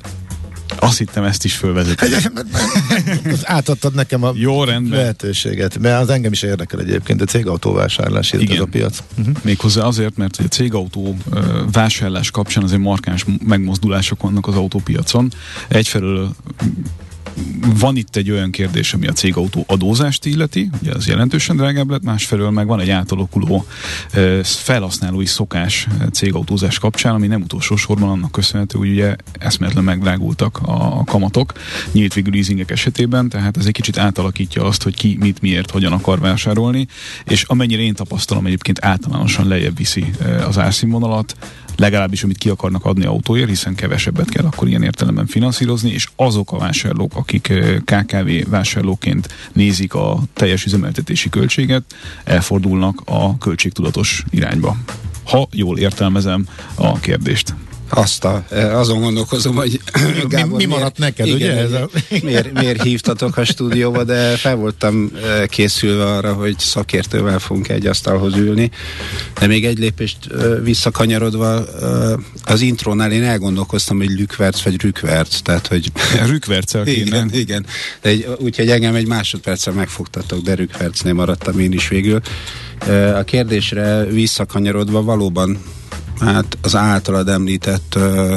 [0.83, 2.33] azt hittem, ezt is fölvezeted.
[3.43, 4.99] Átadtad nekem a Jó, rendben.
[4.99, 9.03] lehetőséget, mert az engem is érdekel egyébként a cégautóvásárlás, ez a piac.
[9.19, 9.37] Uh-huh.
[9.43, 11.17] Méghozzá azért, mert a cégautó
[11.73, 15.33] vásárlás kapcsán azért markáns megmozdulások vannak az autópiacon.
[15.69, 16.35] Egyfelől
[17.79, 22.03] van itt egy olyan kérdés, ami a cégautó adózást illeti, ugye az jelentősen drágább lett,
[22.03, 23.67] másfelől meg van egy átalakuló
[24.43, 31.05] felhasználói szokás cégautózás kapcsán, ami nem utolsó sorban annak köszönhető, hogy ugye eszméletlen megdrágultak a
[31.05, 31.53] kamatok
[31.93, 35.93] nyílt végül leasingek esetében, tehát ez egy kicsit átalakítja azt, hogy ki mit, miért, hogyan
[35.93, 36.87] akar vásárolni,
[37.25, 40.11] és amennyire én tapasztalom egyébként általánosan lejjebb viszi
[40.47, 41.37] az árszínvonalat,
[41.77, 46.53] legalábbis amit ki akarnak adni autóért, hiszen kevesebbet kell akkor ilyen értelemben finanszírozni, és azok
[46.53, 47.53] a vásárlók, akik
[47.85, 51.85] KKV vásárlóként nézik a teljes üzemeltetési költséget,
[52.25, 54.77] elfordulnak a költségtudatos irányba.
[55.25, 57.55] Ha jól értelmezem a kérdést
[57.95, 59.81] azt a, azon gondolkozom, hogy
[60.29, 61.63] Gábor, mi, mi maradt miért, neked, igen, ugye?
[61.63, 61.89] Ez a...
[62.23, 65.11] miért, miért hívtatok a stúdióba, de fel voltam
[65.47, 68.71] készülve arra, hogy szakértővel fogunk egy asztalhoz ülni.
[69.41, 70.19] De még egy lépést
[70.63, 71.65] visszakanyarodva,
[72.45, 75.93] az intrónál én elgondolkoztam, hogy lükverc vagy rükverc, tehát hogy...
[76.27, 77.07] Rükverccel kéne.
[77.07, 77.67] Igen, igen.
[78.01, 82.21] De egy, úgyhogy engem egy másodperccel megfogtatok, de rükvercnél maradtam én is végül.
[83.15, 85.59] A kérdésre visszakanyarodva valóban
[86.21, 88.35] Hát az általad említett ö,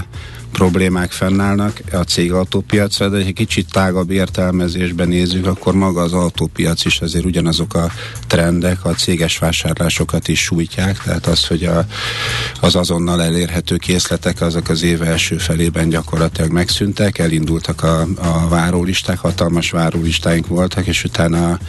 [0.55, 7.01] problémák fennállnak a cégautópiacra, de egy kicsit tágabb értelmezésben nézzük, akkor maga az autópiac is
[7.01, 7.91] azért ugyanazok a
[8.27, 11.85] trendek, a céges vásárlásokat is sújtják, tehát az, hogy a,
[12.61, 19.17] az azonnal elérhető készletek azok az év első felében gyakorlatilag megszűntek, elindultak a, a várólisták,
[19.17, 21.59] hatalmas várólistáink voltak, és utána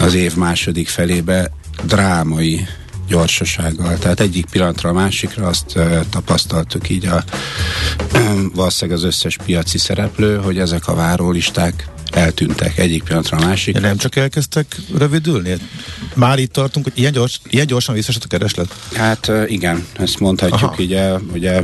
[0.00, 1.50] az év második felébe
[1.84, 2.66] drámai
[3.08, 3.98] gyorsasággal.
[3.98, 5.78] Tehát egyik pillanatra a másikra azt
[6.10, 7.24] tapasztaltuk így a
[8.54, 13.80] valószínűleg az összes piaci szereplő, hogy ezek a várólisták eltűntek egyik pillanatra a másik.
[13.80, 15.54] Nem csak elkezdtek rövidülni?
[16.14, 18.74] Már itt tartunk, hogy ilyen, gyors, ilyen gyorsan visszaesett a kereslet?
[18.94, 20.82] Hát igen, ezt mondhatjuk, Aha.
[20.82, 21.62] ugye, ugye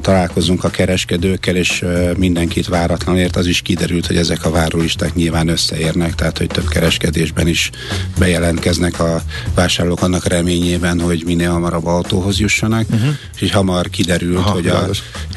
[0.00, 1.84] találkozunk a kereskedőkkel, és
[2.16, 6.68] mindenkit váratlan ért, az is kiderült, hogy ezek a várólisták nyilván összeérnek, tehát hogy több
[6.68, 7.70] kereskedésben is
[8.18, 9.22] bejelentkeznek a
[9.54, 13.14] vásárlók annak reményében, hogy minél hamarabb autóhoz jussanak, uh-huh.
[13.38, 14.88] és hamar kiderült, Aha, hogy a,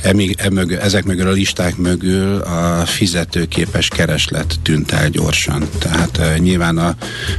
[0.01, 5.69] e, e mögül, ezek mögül a listák mögül a fizetőképes kereslet tűnt el gyorsan.
[5.79, 6.95] Tehát nyilván a,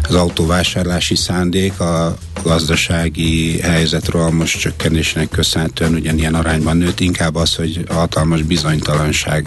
[0.08, 7.84] az autóvásárlási szándék a gazdasági helyzet rohamos csökkenésének köszönhetően ugyanilyen arányban nőtt, inkább az, hogy
[7.88, 9.46] hatalmas bizonytalanság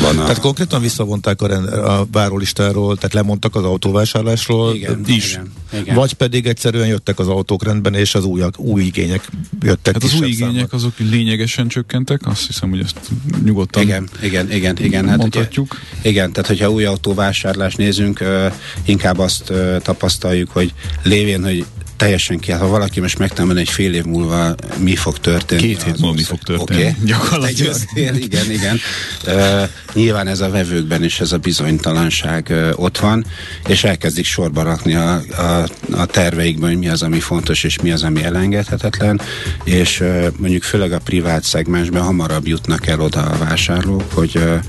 [0.00, 0.18] van.
[0.18, 0.22] A...
[0.22, 5.32] Tehát konkrétan visszavonták a, rend, a várólistáról, tehát lemondtak az autóvásárlásról igen, is.
[5.32, 5.94] Igen, igen.
[5.94, 9.28] Vagy pedig egyszerűen jöttek az autók rendben, és az új, új igények
[9.62, 9.92] jöttek.
[9.92, 10.68] Hát az új igények számban.
[10.70, 12.96] azok lényegesen csökkentek, azt hiszem, hogy ezt
[13.44, 15.08] nyugodtan igen, igen, igen, igen.
[15.08, 15.76] Hát mondhatjuk.
[16.00, 18.52] Ugye, igen, tehát hogyha új autóvásárlást nézünk, uh,
[18.84, 23.94] inkább azt uh, tapasztaljuk, hogy lévén, hogy teljesen kell, ha valaki most megtanul egy fél
[23.94, 25.60] év múlva mi fog történni.
[25.60, 26.80] Két hét múlva mi fog történni.
[26.80, 26.94] Okay.
[27.04, 27.76] Gyakorlatilag.
[27.94, 28.78] Egy igen, igen.
[29.26, 33.24] Uh, nyilván ez a vevőkben is ez a bizonytalanság uh, ott van,
[33.66, 37.90] és elkezdik sorba rakni a, a, a terveikben, hogy mi az, ami fontos, és mi
[37.90, 39.20] az, ami elengedhetetlen,
[39.64, 44.60] és uh, mondjuk főleg a privát szegmensben hamarabb jutnak el oda a vásárlók, hogy uh,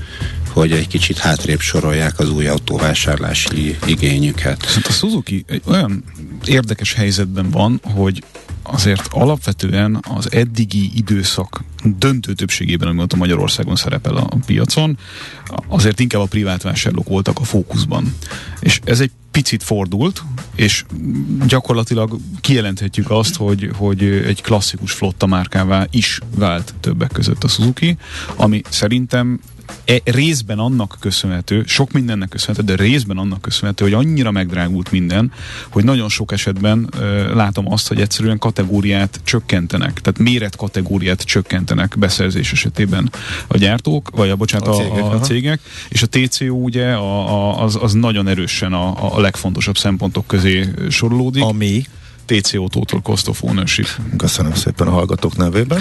[0.54, 4.66] hogy egy kicsit hátrébb sorolják az új autóvásárlási igényüket.
[4.66, 6.04] Szóval a Suzuki olyan
[6.44, 8.22] érdekes helyzetben van, hogy
[8.62, 11.64] azért alapvetően az eddigi időszak
[11.98, 14.98] döntő többségében, amit a Magyarországon szerepel a piacon,
[15.68, 18.14] azért inkább a privát vásárlók voltak a fókuszban.
[18.60, 20.22] És ez egy picit fordult,
[20.54, 20.84] és
[21.46, 27.96] gyakorlatilag kijelenthetjük azt, hogy, hogy egy klasszikus flotta márkává is vált többek között a Suzuki,
[28.36, 29.40] ami szerintem
[29.84, 35.32] e, részben annak köszönhető, sok mindennek köszönhető, de részben annak köszönhető, hogy annyira megdrágult minden,
[35.68, 41.98] hogy nagyon sok esetben e, látom azt, hogy egyszerűen kategóriát csökkentenek, tehát méret kategóriát csökkentenek
[41.98, 43.10] beszerzés esetében
[43.46, 46.92] a gyártók, vagy a, bocsánat, a, a cégek, a, a cégek és a TCO ugye
[46.92, 51.42] a, a, az, az nagyon erősen a, a legfontosabb szempontok közé sorolódik.
[51.42, 51.84] Ami?
[52.26, 53.88] TCO Total Cost of Ownership.
[54.16, 55.80] Köszönöm szépen a hallgatók nevében.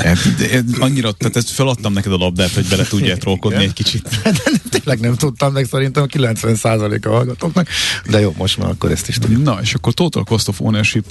[0.78, 4.08] Annyira, tehát ezt feladtam neked a labdát, hogy bele tudjál trollkodni egy kicsit.
[4.22, 7.68] De tényleg nem tudtam meg, szerintem a 90% a hallgatóknak,
[8.06, 9.42] de jó, most már akkor ezt is tudjuk.
[9.42, 11.04] Na, és akkor Total Cost of Ownership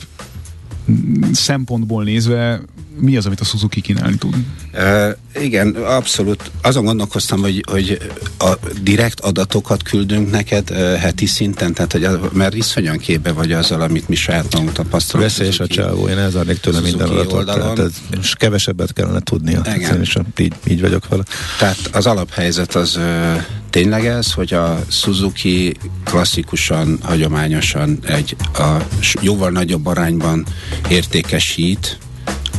[1.31, 2.61] szempontból nézve
[2.99, 4.35] mi az, amit a Suzuki kínálni tud?
[4.73, 6.51] Uh, igen, abszolút.
[6.61, 12.19] Azon gondolkoztam, hogy, hogy a direkt adatokat küldünk neked uh, heti szinten, tehát hogy a,
[12.33, 15.29] mert iszonyan képbe vagy azzal, amit mi saját magunk tapasztalunk.
[15.29, 19.61] Veszélyes a csávó, én elzárnék tőle minden adatot, tehát ez, és kevesebbet kellene tudnia.
[19.75, 19.95] Igen.
[19.95, 21.23] Én is így, így vagyok vele.
[21.59, 23.41] Tehát az alaphelyzet az uh,
[23.77, 28.77] tényleg ez, hogy a Suzuki klasszikusan, hagyományosan egy a
[29.21, 30.45] jóval nagyobb arányban
[30.89, 31.97] értékesít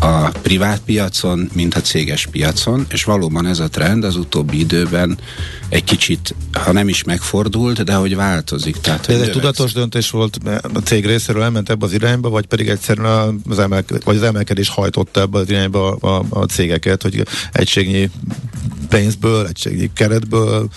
[0.01, 5.19] a privát piacon, mint a céges piacon, és valóban ez a trend az utóbbi időben
[5.69, 8.77] egy kicsit, ha nem is megfordult, de hogy változik.
[8.77, 10.39] Tehát, hogy ez egy tudatos döntés volt
[10.75, 14.69] a cég részéről, elment ebbe az irányba, vagy pedig egyszerűen az, emelkedés, vagy az emelkedés
[14.69, 18.11] hajtotta ebbe az irányba a, a, a cégeket, hogy egységnyi
[18.89, 20.69] pénzből, egységnyi keretből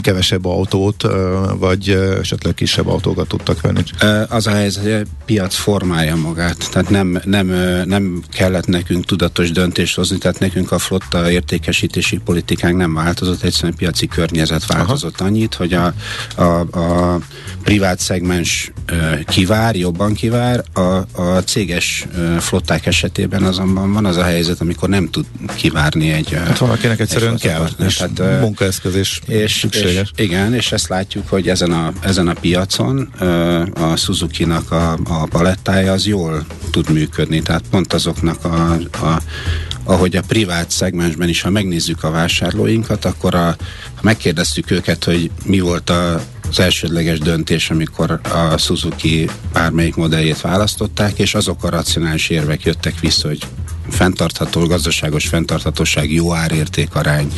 [0.00, 1.06] kevesebb autót,
[1.58, 1.88] vagy
[2.20, 3.82] esetleg kisebb autókat tudtak venni?
[4.28, 7.46] Az a helyzet, hogy a piac formálja magát, tehát nem, nem,
[7.84, 13.74] nem kellett nekünk tudatos döntést hozni, tehát nekünk a flotta értékesítési politikánk nem változott, egyszerűen
[13.74, 15.28] piaci környezet változott Aha.
[15.28, 15.94] annyit, hogy a,
[16.36, 16.42] a,
[16.78, 17.18] a
[17.62, 18.72] privát szegmens
[19.26, 20.80] kivár, jobban kivár, a,
[21.22, 22.06] a céges
[22.38, 26.32] flották esetében azonban van az a helyzet, amikor nem tud kivárni egy...
[26.32, 30.10] Hát valakinek egyszerűen kell, és hát, munkaeszköz is és, szükséges.
[30.16, 32.98] És, igen, és ezt látjuk, hogy ezen a, ezen a piacon
[33.74, 38.72] a Suzuki-nak a, a palettája az jól tud működni, tehát pont azoknak a,
[39.06, 39.20] a
[39.84, 43.46] ahogy a privát szegmensben is, ha megnézzük a vásárlóinkat, akkor a,
[43.94, 46.14] ha megkérdeztük őket, hogy mi volt a,
[46.48, 53.00] az elsődleges döntés, amikor a Suzuki bármelyik modelljét választották, és azok a racionális érvek jöttek
[53.00, 53.42] vissza, hogy
[53.90, 57.32] fenntartható, gazdaságos fenntarthatóság, jó árértékarány,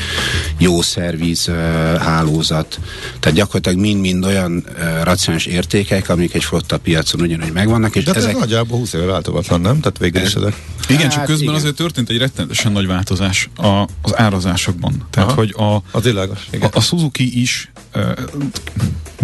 [0.59, 1.51] jó szerviz
[1.99, 2.81] hálózat.
[3.21, 4.65] Tehát gyakorlatilag mind-mind olyan
[5.03, 7.97] racionális értékek, amik egy flotta piacon ugyanúgy megvannak.
[7.97, 8.33] És De ezek...
[8.33, 9.81] ez nagyjából 20 éve változatlan, nem?
[9.81, 10.63] Tehát végül is ezek.
[10.89, 11.55] Igen, hát, csak közben igen.
[11.55, 15.07] azért történt egy rettenetesen nagy változás a, az árazásokban.
[15.11, 16.29] Tehát, Aha, hogy a, az igen.
[16.61, 17.73] A, a Suzuki is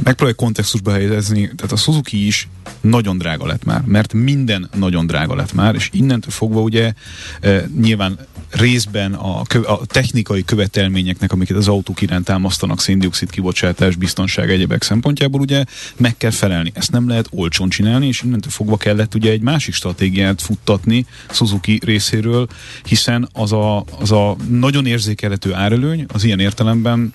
[0.02, 2.48] megpróbálj kontextusba helyezni, tehát a Suzuki is
[2.80, 6.92] nagyon drága lett már, mert minden nagyon drága lett már, és innentől fogva ugye
[7.40, 8.18] e, nyilván
[8.50, 15.40] részben a, a technikai követelményeknek, amiket az autók iránt támasztanak, széndiokszid kibocsátás, biztonság, egyebek szempontjából
[15.40, 15.64] ugye
[15.96, 16.72] meg kell felelni.
[16.74, 21.80] Ezt nem lehet olcsón csinálni, és innentől fogva kellett ugye egy másik stratégiát futtatni Suzuki
[21.84, 22.46] részéről,
[22.84, 27.12] hiszen az a, az a nagyon érzékelhető árelőny az ilyen értelemben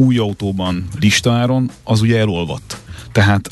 [0.00, 2.76] új autóban listaáron, az ugye elolvadt.
[3.12, 3.50] Tehát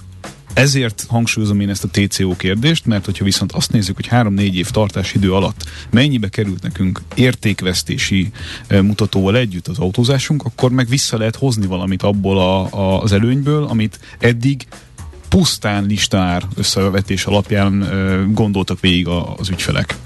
[0.54, 4.70] ezért hangsúlyozom én ezt a TCO kérdést, mert hogyha viszont azt nézzük, hogy 3-4 év
[4.70, 8.30] tartásidő alatt mennyibe került nekünk értékvesztési
[8.68, 13.64] mutatóval együtt az autózásunk, akkor meg vissza lehet hozni valamit abból a, a, az előnyből,
[13.64, 14.66] amit eddig
[15.28, 19.96] pusztán listár összevetés alapján ö, gondoltak végig a, az ügyfelek.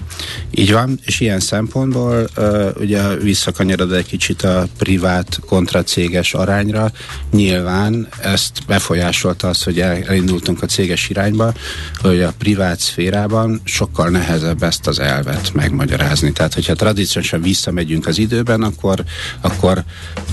[0.51, 6.91] Így van, és ilyen szempontból ö, ugye visszakanyarod egy kicsit a privát kontra céges arányra.
[7.31, 11.53] Nyilván ezt befolyásolta az, hogy elindultunk a céges irányba,
[11.97, 16.31] hogy a privát szférában sokkal nehezebb ezt az elvet megmagyarázni.
[16.31, 19.03] Tehát, hogyha tradíciósan visszamegyünk az időben, akkor,
[19.41, 19.83] akkor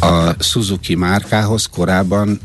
[0.00, 2.40] a Suzuki márkához korábban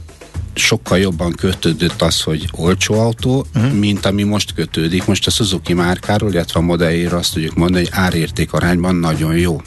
[0.55, 3.71] sokkal jobban kötődött az, hogy olcsó autó, uh-huh.
[3.71, 5.05] mint ami most kötődik.
[5.05, 9.61] Most a Suzuki márkáról, illetve a modelljéről azt tudjuk mondani, hogy árérték arányban nagyon jó.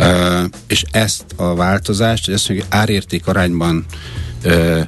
[0.00, 3.84] Uh, és ezt a változást, hogy azt mondjuk, hogy árérték arányban
[4.44, 4.80] uh,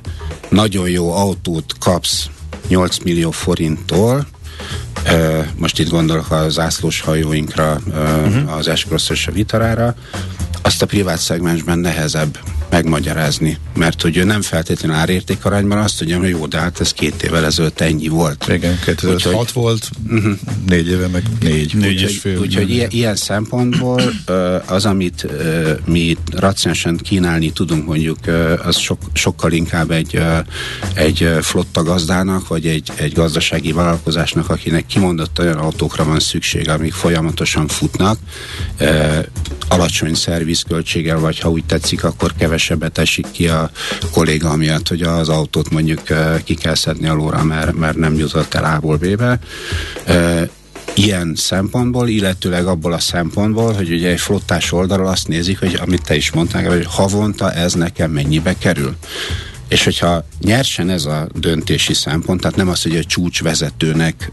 [0.48, 2.28] nagyon jó autót kapsz
[2.68, 4.26] 8 millió forinttól,
[5.04, 8.56] uh, most itt gondolok a zászlós hajóinkra, uh, uh-huh.
[8.56, 8.70] az
[9.14, 9.94] s a Vitarára,
[10.62, 12.38] azt a privát szegmensben nehezebb
[12.70, 17.23] megmagyarázni, mert hogy ő nem feltétlenül árértékarányban azt tudja, hogy jó, de hát ez két
[17.23, 18.46] évvel ezelőtt ennyi volt.
[18.49, 20.33] Igen, 2006 Úgyhogy, volt, uh-huh.
[20.66, 21.75] négy éve meg négy.
[21.75, 22.38] Négy és fél.
[22.38, 24.03] Úgyhogy ilyen, ilyen szempontból
[24.66, 25.27] az, amit
[25.85, 28.18] mi racionálisan kínálni tudunk mondjuk,
[28.64, 30.23] az sok, sokkal inkább egy,
[30.94, 36.92] egy flotta gazdának, vagy egy, egy gazdasági vállalkozásnak, akinek kimondott olyan autókra van szükség, amik
[36.92, 38.18] folyamatosan futnak,
[39.69, 40.15] alacsony
[40.55, 43.71] szervizköltséggel, vagy ha úgy tetszik, akkor kevesebbet esik ki a
[44.13, 46.03] kolléga miatt, hogy az autót mondjuk
[46.44, 48.98] ki kell szedni alóra, mert, mert nem jutott el A-ból
[50.94, 56.03] ilyen szempontból, illetőleg abból a szempontból, hogy ugye egy flottás oldalról azt nézik, hogy amit
[56.03, 58.96] te is mondtál, hogy havonta ez nekem mennyibe kerül.
[59.69, 64.31] És hogyha nyersen ez a döntési szempont, tehát nem az, hogy a csúcsvezetőnek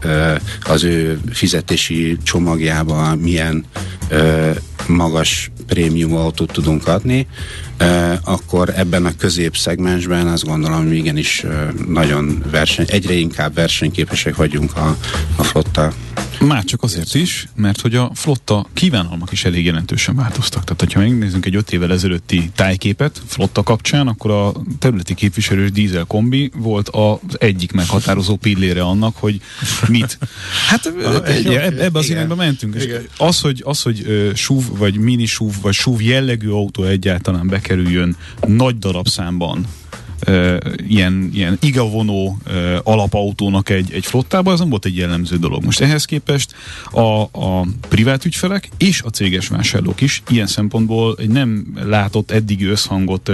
[0.62, 3.64] az ő fizetési csomagjában milyen
[4.86, 7.26] magas prémium autót tudunk adni,
[8.24, 11.44] akkor ebben a középszegmensben azt gondolom, hogy igenis
[11.88, 14.96] nagyon verseny, egyre inkább versenyképesek vagyunk a,
[15.36, 15.92] a flotta
[16.40, 20.64] már csak azért is, mert hogy a flotta kívánalmak is elég jelentősen változtak.
[20.64, 26.04] Tehát, ha megnézzünk egy öt évvel ezelőtti tájképet flotta kapcsán, akkor a területi képviselős dízel
[26.04, 29.40] kombi volt az egyik meghatározó pillére annak, hogy
[29.88, 30.18] mit.
[30.68, 30.92] Hát
[31.78, 32.74] ebbe az irányba mentünk.
[32.74, 32.86] És
[33.16, 38.16] az, hogy, az, hogy SUV, vagy mini SUV, vagy SUV jellegű autó egyáltalán bekerüljön
[38.46, 39.66] nagy darabszámban
[40.26, 40.56] uh,
[40.88, 42.38] ilyen, ilyen igavonó
[42.82, 45.64] alapautónak egy, egy flottába, az nem volt egy jellemző dolog.
[45.64, 46.54] Most ehhez képest
[46.90, 52.64] a, a privát ügyfelek és a céges vásárlók is ilyen szempontból egy nem látott eddigi
[52.64, 53.30] összhangot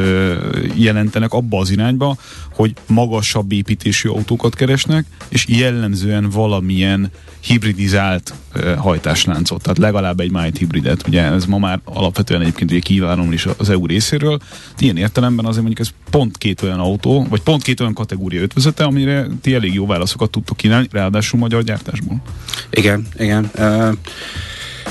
[0.75, 2.17] jelentenek abba az irányba,
[2.55, 7.11] hogy magasabb építésű autókat keresnek, és jellemzően valamilyen
[7.41, 11.07] hibridizált uh, hajtásláncot, tehát legalább egy mild hibridet.
[11.09, 14.39] Ugye ez ma már alapvetően egyébként ugye kívánom is az EU részéről.
[14.79, 18.85] Ilyen értelemben azért mondjuk ez pont két olyan autó, vagy pont két olyan kategória ötvözete,
[18.85, 22.23] amire ti elég jó válaszokat tudtok kínálni, ráadásul magyar gyártásból.
[22.71, 23.51] Igen, igen.
[23.59, 23.93] Uh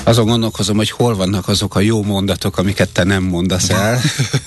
[0.04, 4.00] azon gondolkozom, hogy hol vannak azok a jó mondatok, amiket te nem mondasz el,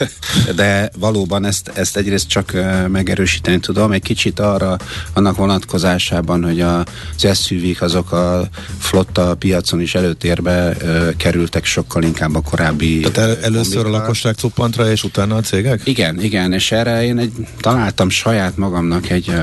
[0.55, 2.53] de valóban ezt, ezt egyrészt csak
[2.87, 4.77] megerősíteni tudom, egy kicsit arra
[5.13, 8.47] annak vonatkozásában, hogy a, az SUV-k azok a
[8.79, 10.77] flotta piacon is előtérbe
[11.17, 15.81] kerültek sokkal inkább a korábbi Tehát el, először a lakosság cuppantra, és utána a cégek?
[15.83, 19.33] Igen, igen, és erre én egy, találtam saját magamnak egy,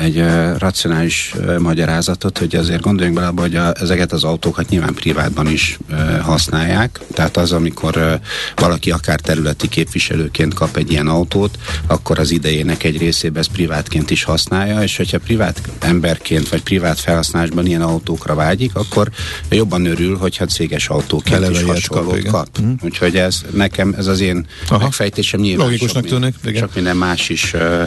[0.00, 0.24] egy
[0.58, 5.78] racionális magyarázatot, hogy azért gondoljunk bele, hogy a, ezeket az autókat nyilván privátban sokan is
[6.22, 7.00] használják.
[7.12, 8.20] Tehát az, amikor
[8.54, 14.10] valaki akár területi képviselőként kap egy ilyen autót, akkor az idejének egy részében ezt privátként
[14.10, 19.10] is használja, és hogyha privát emberként vagy privát felhasználásban ilyen autókra vágyik, akkor
[19.50, 22.30] jobban örül, hogyha céges autóként Eleve is hasonlót kap.
[22.30, 22.62] kap.
[22.62, 22.72] Mm.
[22.82, 24.82] Úgyhogy ez nekem, ez az én Aha.
[24.82, 26.62] megfejtésem nyilván Logikusnak sok, tűnik, igen.
[26.62, 27.82] sok minden más is ö,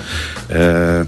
[0.48, 1.02] ö,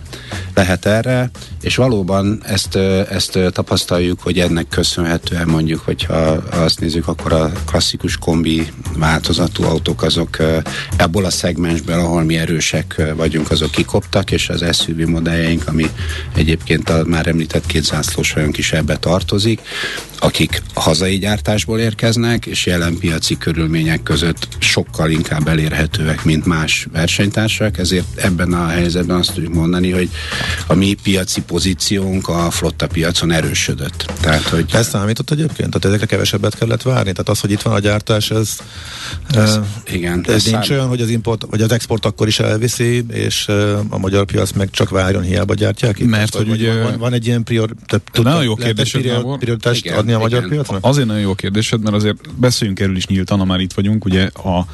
[0.53, 1.31] lehet erre,
[1.61, 2.75] és valóban ezt,
[3.09, 8.67] ezt tapasztaljuk, hogy ennek köszönhetően mondjuk, hogyha azt nézzük, akkor a klasszikus kombi
[8.97, 10.37] változatú autók azok
[10.97, 15.85] ebből a szegmensből, ahol mi erősek vagyunk, azok kikoptak, és az SUV modelljeink, ami
[16.35, 19.61] egyébként a már említett két zászlós is ebbe tartozik,
[20.19, 27.77] akik hazai gyártásból érkeznek, és jelen piaci körülmények között sokkal inkább elérhetőek, mint más versenytársak,
[27.77, 30.09] ezért ebben a helyzetben azt tudjuk mondani, hogy
[30.67, 34.11] a mi piaci pozíciónk a flotta piacon erősödött.
[34.19, 34.65] Tehát, hogy...
[34.73, 35.69] Ez számított egyébként?
[35.69, 37.11] Tehát ezekre kevesebbet kellett várni?
[37.11, 38.57] Tehát az, hogy itt van a gyártás, ez,
[39.29, 40.77] ez uh, igen, ez, ez nincs szám...
[40.77, 44.51] olyan, hogy az import, vagy az export akkor is elviszi, és uh, a magyar piac
[44.51, 46.09] meg csak várjon, hiába gyártják itt?
[46.09, 46.81] Mert hogy ugye...
[46.81, 47.69] Van, van egy ilyen prior,
[48.21, 48.91] nagyon jó kérdés,
[49.39, 50.49] prioritást adni adni a magyar igen.
[50.49, 50.79] piacnak?
[50.81, 54.25] Azért nagyon jó kérdésed, mert azért beszéljünk erről is nyíltan, ha már itt vagyunk, ugye
[54.25, 54.65] a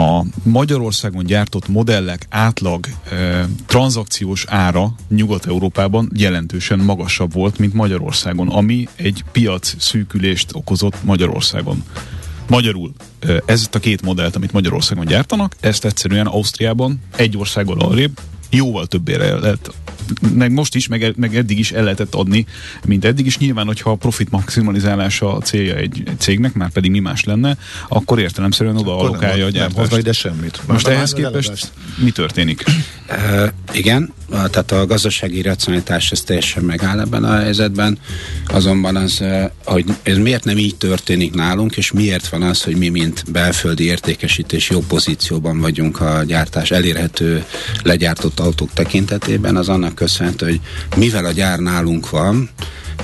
[0.00, 8.88] a Magyarországon gyártott modellek átlag e, tranzakciós ára Nyugat-Európában jelentősen magasabb volt, mint Magyarországon, ami
[8.96, 11.84] egy piac szűkülést okozott Magyarországon.
[12.48, 12.92] Magyarul,
[13.46, 18.18] ezt a két modellt, amit Magyarországon gyártanak, ezt egyszerűen Ausztriában egy országgal arrébb
[18.50, 19.70] jóval többére lehet
[20.34, 22.46] meg most is, meg, meg eddig is el lehetett adni,
[22.86, 23.38] mint eddig is.
[23.38, 27.56] Nyilván, hogyha a profit maximalizálása a célja egy, egy cégnek, már pedig mi más lenne,
[27.88, 29.90] akkor értelemszerűen oda alokálja a gyártást.
[29.90, 30.56] Nem ide semmit.
[30.56, 32.64] Már most ehhez képest mi történik?
[33.72, 37.98] Igen, tehát a gazdasági racionalitás ez teljesen megáll ebben a helyzetben,
[38.46, 39.24] azonban az,
[39.64, 43.84] hogy ez miért nem így történik nálunk, és miért van az, hogy mi, mint belföldi
[43.84, 47.44] értékesítés jobb pozícióban vagyunk a gyártás elérhető
[47.82, 50.60] legyártott autók tekintetében, az annak köszönhető, hogy
[50.96, 52.50] mivel a gyár nálunk van,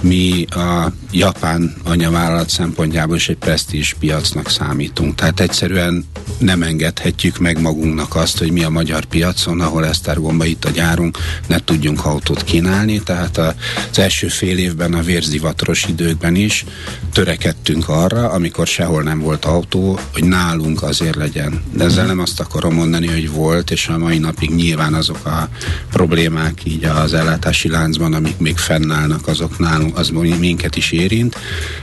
[0.00, 5.14] mi a japán anyavállalat szempontjából is egy presztízs piacnak számítunk.
[5.14, 6.04] Tehát egyszerűen
[6.38, 11.18] nem engedhetjük meg magunknak azt, hogy mi a magyar piacon, ahol Esztergomba itt a gyárunk,
[11.46, 13.00] ne tudjunk autót kínálni.
[13.02, 16.64] Tehát az első fél évben a vérzivataros időkben is
[17.12, 21.62] törekedtünk arra, amikor sehol nem volt autó, hogy nálunk azért legyen.
[21.72, 25.48] De ezzel nem azt akarom mondani, hogy volt, és a mai napig nyilván azok a
[25.90, 31.36] problémák így az ellátási láncban, amik még fennállnak, azok nálunk, az minket is érint,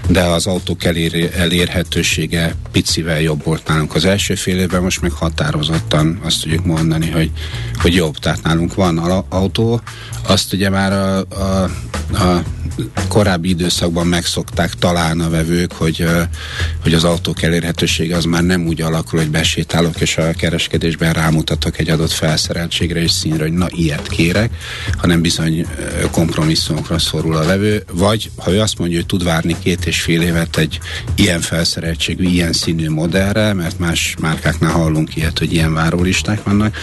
[0.08, 5.12] de az autók elér, elérhetősége picivel jobb volt nálunk az első fél évben, most meg
[5.12, 7.32] határozottan azt tudjuk mondani, hogy,
[7.76, 8.18] hogy jobb.
[8.18, 8.98] Tehát nálunk van
[9.30, 9.82] autó,
[10.28, 11.70] azt ugye már a, a,
[12.14, 12.44] a
[13.08, 16.06] korábbi időszakban megszokták talán a vevők, hogy,
[16.82, 21.78] hogy az autók elérhetősége az már nem úgy alakul, hogy besétálok és a kereskedésben rámutatok
[21.78, 24.52] egy adott felszereltségre és színre, hogy na ilyet kérek,
[24.98, 25.66] hanem bizony
[26.12, 30.22] kompromisszumokra szorul a vevő, vagy ha ő azt mondja, hogy tud várni két és fél
[30.22, 30.80] évet egy
[31.16, 36.78] ilyen felszereltségű, ilyen színű modellre, mert más márkáknál hallunk ilyet, hogy ilyen várólisták vannak,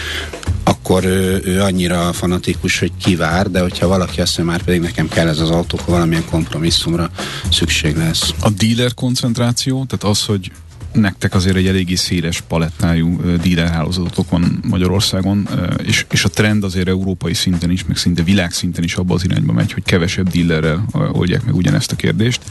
[0.63, 5.07] akkor ő, ő annyira fanatikus, hogy kivár, de hogyha valaki azt mondja, már pedig nekem
[5.07, 7.09] kell ez az autó, akkor valamilyen kompromisszumra
[7.51, 8.33] szükség lesz.
[8.39, 10.51] A dealer koncentráció, tehát az, hogy
[10.93, 15.47] nektek azért egy eléggé széles palettájú dealer hálózatotok van Magyarországon,
[15.83, 19.53] és, és a trend azért európai szinten is, meg szinte világszinten is abba az irányba
[19.53, 22.41] megy, hogy kevesebb dealerrel oldják meg ugyanezt a kérdést.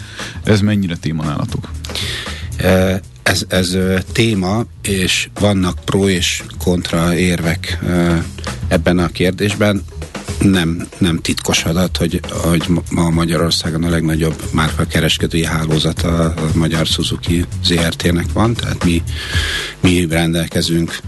[0.42, 1.70] Ez mennyire téma nálatok?
[3.31, 3.76] Ez, ez
[4.12, 7.78] téma, és vannak pro és kontra érvek
[8.68, 9.83] ebben a kérdésben.
[10.41, 16.86] Nem, nem titkos adat, hogy, hogy ma Magyarországon a legnagyobb márka kereskedői hálózata a Magyar
[16.86, 19.03] Suzuki ZRT-nek van, tehát mi,
[19.80, 21.01] mi rendelkezünk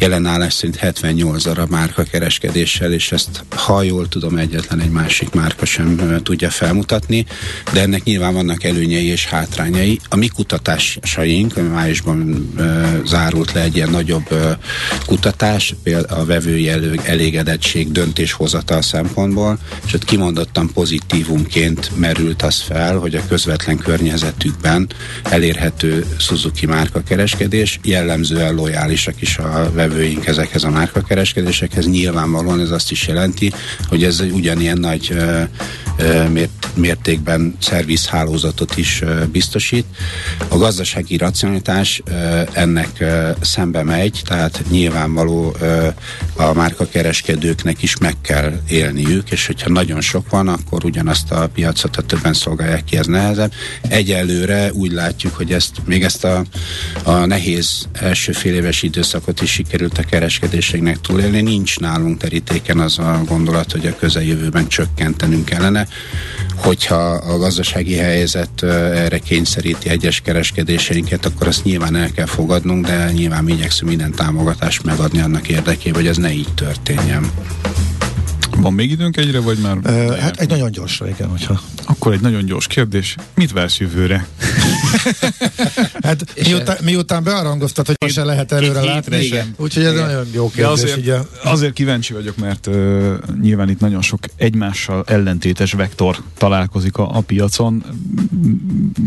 [0.00, 5.64] jelenállás szerint 78 darab márka kereskedéssel, és ezt, ha jól tudom, egyetlen egy másik márka
[5.64, 7.26] sem tudja felmutatni,
[7.72, 10.00] de ennek nyilván vannak előnyei és hátrányai.
[10.08, 14.58] A mi kutatásaink, ami májusban e, zárult le egy ilyen nagyobb e,
[15.06, 22.96] kutatás, például a vevői elő, elégedettség döntéshozatal szempontból, és ott kimondottan pozitívumként merült az fel,
[22.96, 24.88] hogy a közvetlen környezetükben
[25.22, 31.86] elérhető Suzuki márka kereskedés jellemzően lojálisak is a vevő vevőink ezekhez a márkakereskedésekhez.
[31.86, 33.52] Nyilvánvalóan ez azt is jelenti,
[33.88, 35.16] hogy ez ugyanilyen nagy
[36.74, 39.02] mértékben szervizhálózatot is
[39.32, 39.84] biztosít.
[40.48, 42.02] A gazdasági racionalitás
[42.52, 43.04] ennek
[43.40, 45.56] szembe megy, tehát nyilvánvaló
[46.36, 51.96] a márkakereskedőknek is meg kell élniük, és hogyha nagyon sok van, akkor ugyanazt a piacot
[51.96, 53.52] a többen szolgálják ki, ez nehezebb.
[53.88, 56.44] Egyelőre úgy látjuk, hogy ezt még ezt a,
[57.02, 61.40] a nehéz első fél éves időszakot is sikerült a kereskedéseknek túlélni.
[61.40, 65.86] Nincs nálunk terítéken az a gondolat, hogy a közeljövőben csökkentenünk kellene
[66.62, 73.10] hogyha a gazdasági helyzet erre kényszeríti egyes kereskedéseinket, akkor azt nyilván el kell fogadnunk, de
[73.12, 77.30] nyilván mi igyekszünk minden támogatást megadni annak érdekében, hogy ez ne így történjen.
[78.56, 79.76] Van még időnk egyre, vagy már?
[79.76, 81.60] Uh, hát egy nagyon gyorsra, igen, hogyha.
[81.84, 83.16] Akkor egy nagyon gyors kérdés.
[83.34, 84.26] Mit vársz jövőre?
[86.02, 89.54] hát miután, miután bearangoztat, hogy most se lehet előre látni, igen.
[89.56, 90.04] úgyhogy ez igen.
[90.04, 90.64] nagyon jó kérdés.
[90.64, 91.18] De azért, ugye.
[91.44, 97.20] azért kíváncsi vagyok, mert uh, nyilván itt nagyon sok egymással ellentétes vektor találkozik a, a
[97.20, 97.84] piacon.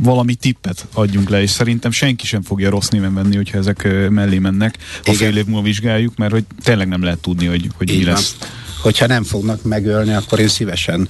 [0.04, 4.38] Valami tippet adjunk le, és szerintem senki sem fogja rossz néven venni, hogyha ezek mellé
[4.38, 4.78] mennek.
[4.80, 5.16] Ha igen.
[5.16, 8.36] fél év múlva vizsgáljuk, mert hogy tényleg nem lehet tudni, hogy, hogy mi lesz.
[8.40, 11.10] Van hogyha nem fognak megölni, akkor én szívesen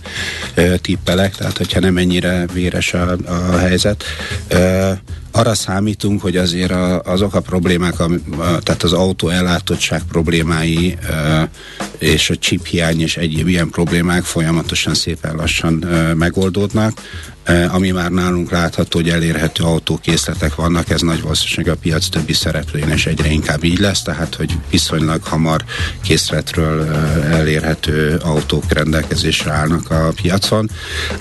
[0.53, 4.03] ö, tippelek, tehát hogyha nem ennyire véres a, a helyzet.
[4.47, 4.91] Ö,
[5.35, 10.97] arra számítunk, hogy azért a, azok a problémák, a, a, tehát az autó ellátottság problémái
[11.09, 11.49] e,
[11.97, 17.01] és a chip hiány és egyéb ilyen problémák folyamatosan szépen lassan e, megoldódnak.
[17.43, 22.33] E, ami már nálunk látható, hogy elérhető autókészletek vannak, ez nagy valószínűség a piac többi
[22.33, 25.63] szereplőjén is egyre inkább így lesz, tehát hogy viszonylag hamar
[26.01, 26.85] készletről
[27.31, 30.69] elérhető autók rendelkezésre állnak a piacon.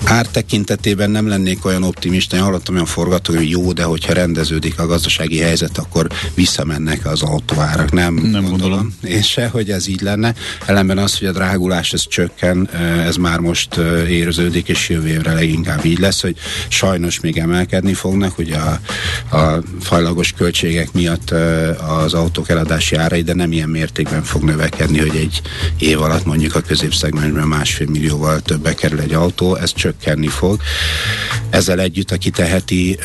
[0.03, 4.79] Ár tekintetében nem lennék olyan optimista, én hallottam olyan forgató, hogy jó, de hogyha rendeződik
[4.79, 7.91] a gazdasági helyzet, akkor visszamennek az autóárak.
[7.91, 8.49] Nem, nem gondolom.
[8.49, 8.95] gondolom.
[9.03, 10.33] Én se, hogy ez így lenne.
[10.65, 13.75] Ellenben az, hogy a drágulás ez csökken, e, ez már most
[14.07, 16.35] érződik, és jövő évre leginkább így lesz lesz, hogy
[16.67, 18.79] sajnos még emelkedni fognak, ugye a,
[19.37, 21.31] a fajlagos költségek miatt
[21.87, 25.41] az autók eladási árai, de nem ilyen mértékben fog növekedni, hogy egy
[25.77, 30.61] év alatt mondjuk a középszegmensben másfél millióval többe kerül egy autó, ez csökkenni fog.
[31.49, 32.97] Ezzel együtt, aki teheti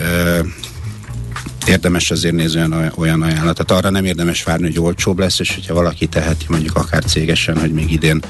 [1.69, 3.71] érdemes azért nézni olyan, olyan ajánlatot.
[3.71, 7.73] Arra nem érdemes várni, hogy olcsóbb lesz, és hogyha valaki teheti mondjuk akár cégesen, hogy
[7.73, 8.23] még idén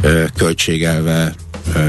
[0.00, 1.34] ö, költségelve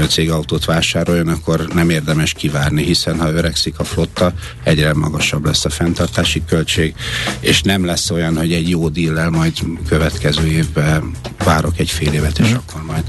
[0.08, 5.70] cégautót vásároljon, akkor nem érdemes kivárni, hiszen ha öregszik a flotta, egyre magasabb lesz a
[5.70, 6.94] fenntartási költség,
[7.40, 9.52] és nem lesz olyan, hogy egy jó díllel majd
[9.88, 11.10] következő évben
[11.44, 12.54] várok egy fél évet, és mm.
[12.54, 13.02] akkor majd.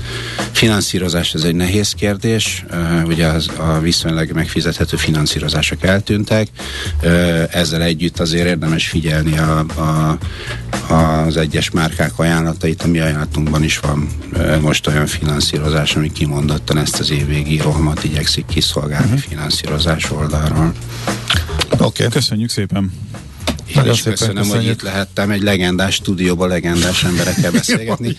[0.52, 2.66] Finanszírozás ez egy nehéz kérdés,
[3.06, 6.48] ugye az, a viszonylag megfizethető finanszírozások eltűntek,
[7.52, 10.18] ezzel együtt azért érdemes figyelni a, a,
[10.94, 14.10] az egyes márkák ajánlatait, a mi ajánlatunkban is van
[14.62, 16.12] most olyan finanszírozás, ami
[16.56, 19.20] kimondottan ezt az évvégi rohamat igyekszik kiszolgálni uh-huh.
[19.20, 20.74] finanszírozás oldalról.
[21.72, 22.08] Oké, okay.
[22.08, 22.92] köszönjük szépen!
[23.68, 24.62] Én Nagyon is köszönöm, köszönjük.
[24.62, 28.18] hogy itt lehettem egy legendás stúdióban legendás emberekkel beszélgetni.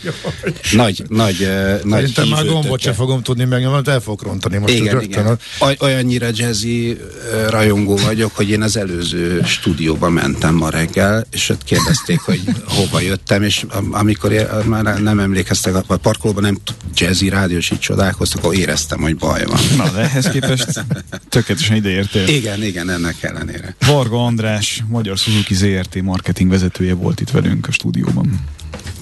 [0.72, 4.74] nagy, nagy, uh, nagy Szerintem már gombot sem fogom tudni megnyomni, el fogok rontani most
[4.74, 5.38] igen, igen.
[5.78, 11.64] Olyannyira jazzy uh, rajongó vagyok, hogy én az előző stúdióba mentem ma reggel, és ott
[11.64, 16.58] kérdezték, hogy hova jöttem, és amikor én, már nem emlékeztek, a parkolóban nem
[16.94, 19.60] jazzy rádiós így csodálkoztak, akkor éreztem, hogy baj van.
[19.76, 20.66] Na, de ehhez képest
[21.28, 22.28] tökéletesen ideértél.
[22.28, 23.76] Igen, igen, ennek ellenére.
[23.86, 28.44] Varga András, Magyar Suzuki Suzuki ZRT marketing vezetője volt itt velünk a stúdióban.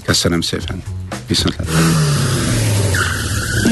[0.05, 0.83] Köszönöm szépen.
[1.27, 1.57] Viszont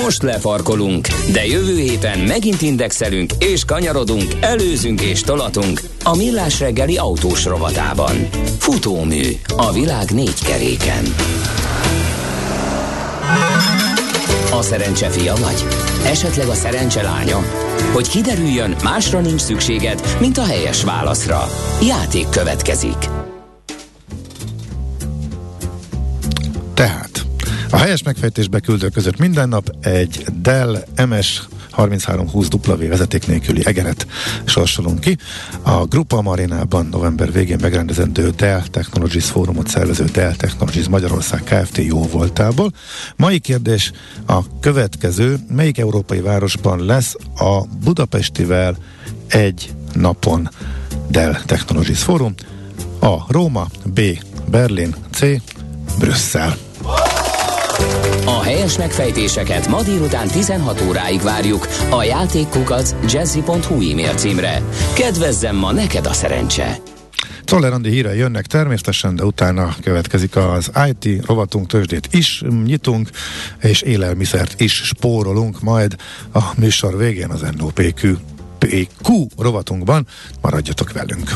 [0.02, 6.96] Most lefarkolunk, de jövő héten megint indexelünk és kanyarodunk, előzünk és tolatunk a Millás reggeli
[6.96, 8.28] autós rovatában.
[8.58, 9.22] Futómű
[9.56, 11.04] a világ négy keréken.
[14.62, 15.64] A szerencse fia vagy?
[16.04, 17.38] Esetleg a szerencse lánya?
[17.92, 21.48] Hogy kiderüljön, másra nincs szükséged, mint a helyes válaszra.
[21.86, 22.96] Játék következik.
[26.74, 27.24] Tehát,
[27.70, 31.42] a helyes megfejtésbe küldő között minden nap egy Dell MS
[31.72, 34.06] 3320 W vezeték nélküli egeret
[34.44, 35.16] sorsolunk ki.
[35.62, 41.76] A Grupa Marinában november végén megrendezendő Dell Technologies fórumot szervező Dell Technologies Magyarország Kft.
[41.76, 42.72] jó voltából.
[43.16, 43.92] Mai kérdés
[44.26, 45.38] a következő.
[45.48, 48.76] Melyik európai városban lesz a Budapestivel
[49.28, 50.50] egy napon
[51.08, 52.34] Dell Technologies Fórum?
[53.00, 53.32] A.
[53.32, 54.00] Róma, B.
[54.50, 55.20] Berlin, C.
[55.98, 56.71] Brüsszel.
[58.52, 64.62] Helyes megfejtéseket ma délután 16 óráig várjuk a játékkukac jazzy.hu e-mail címre.
[64.94, 66.76] Kedvezzem ma neked a szerencse!
[67.44, 73.10] Tolerandi hírei jönnek természetesen, de utána következik az IT rovatunk tőzsdét is nyitunk,
[73.62, 75.96] és élelmiszert is spórolunk majd
[76.32, 78.16] a műsor végén az NOPQ
[78.58, 80.06] PQ rovatunkban.
[80.40, 81.30] Maradjatok velünk!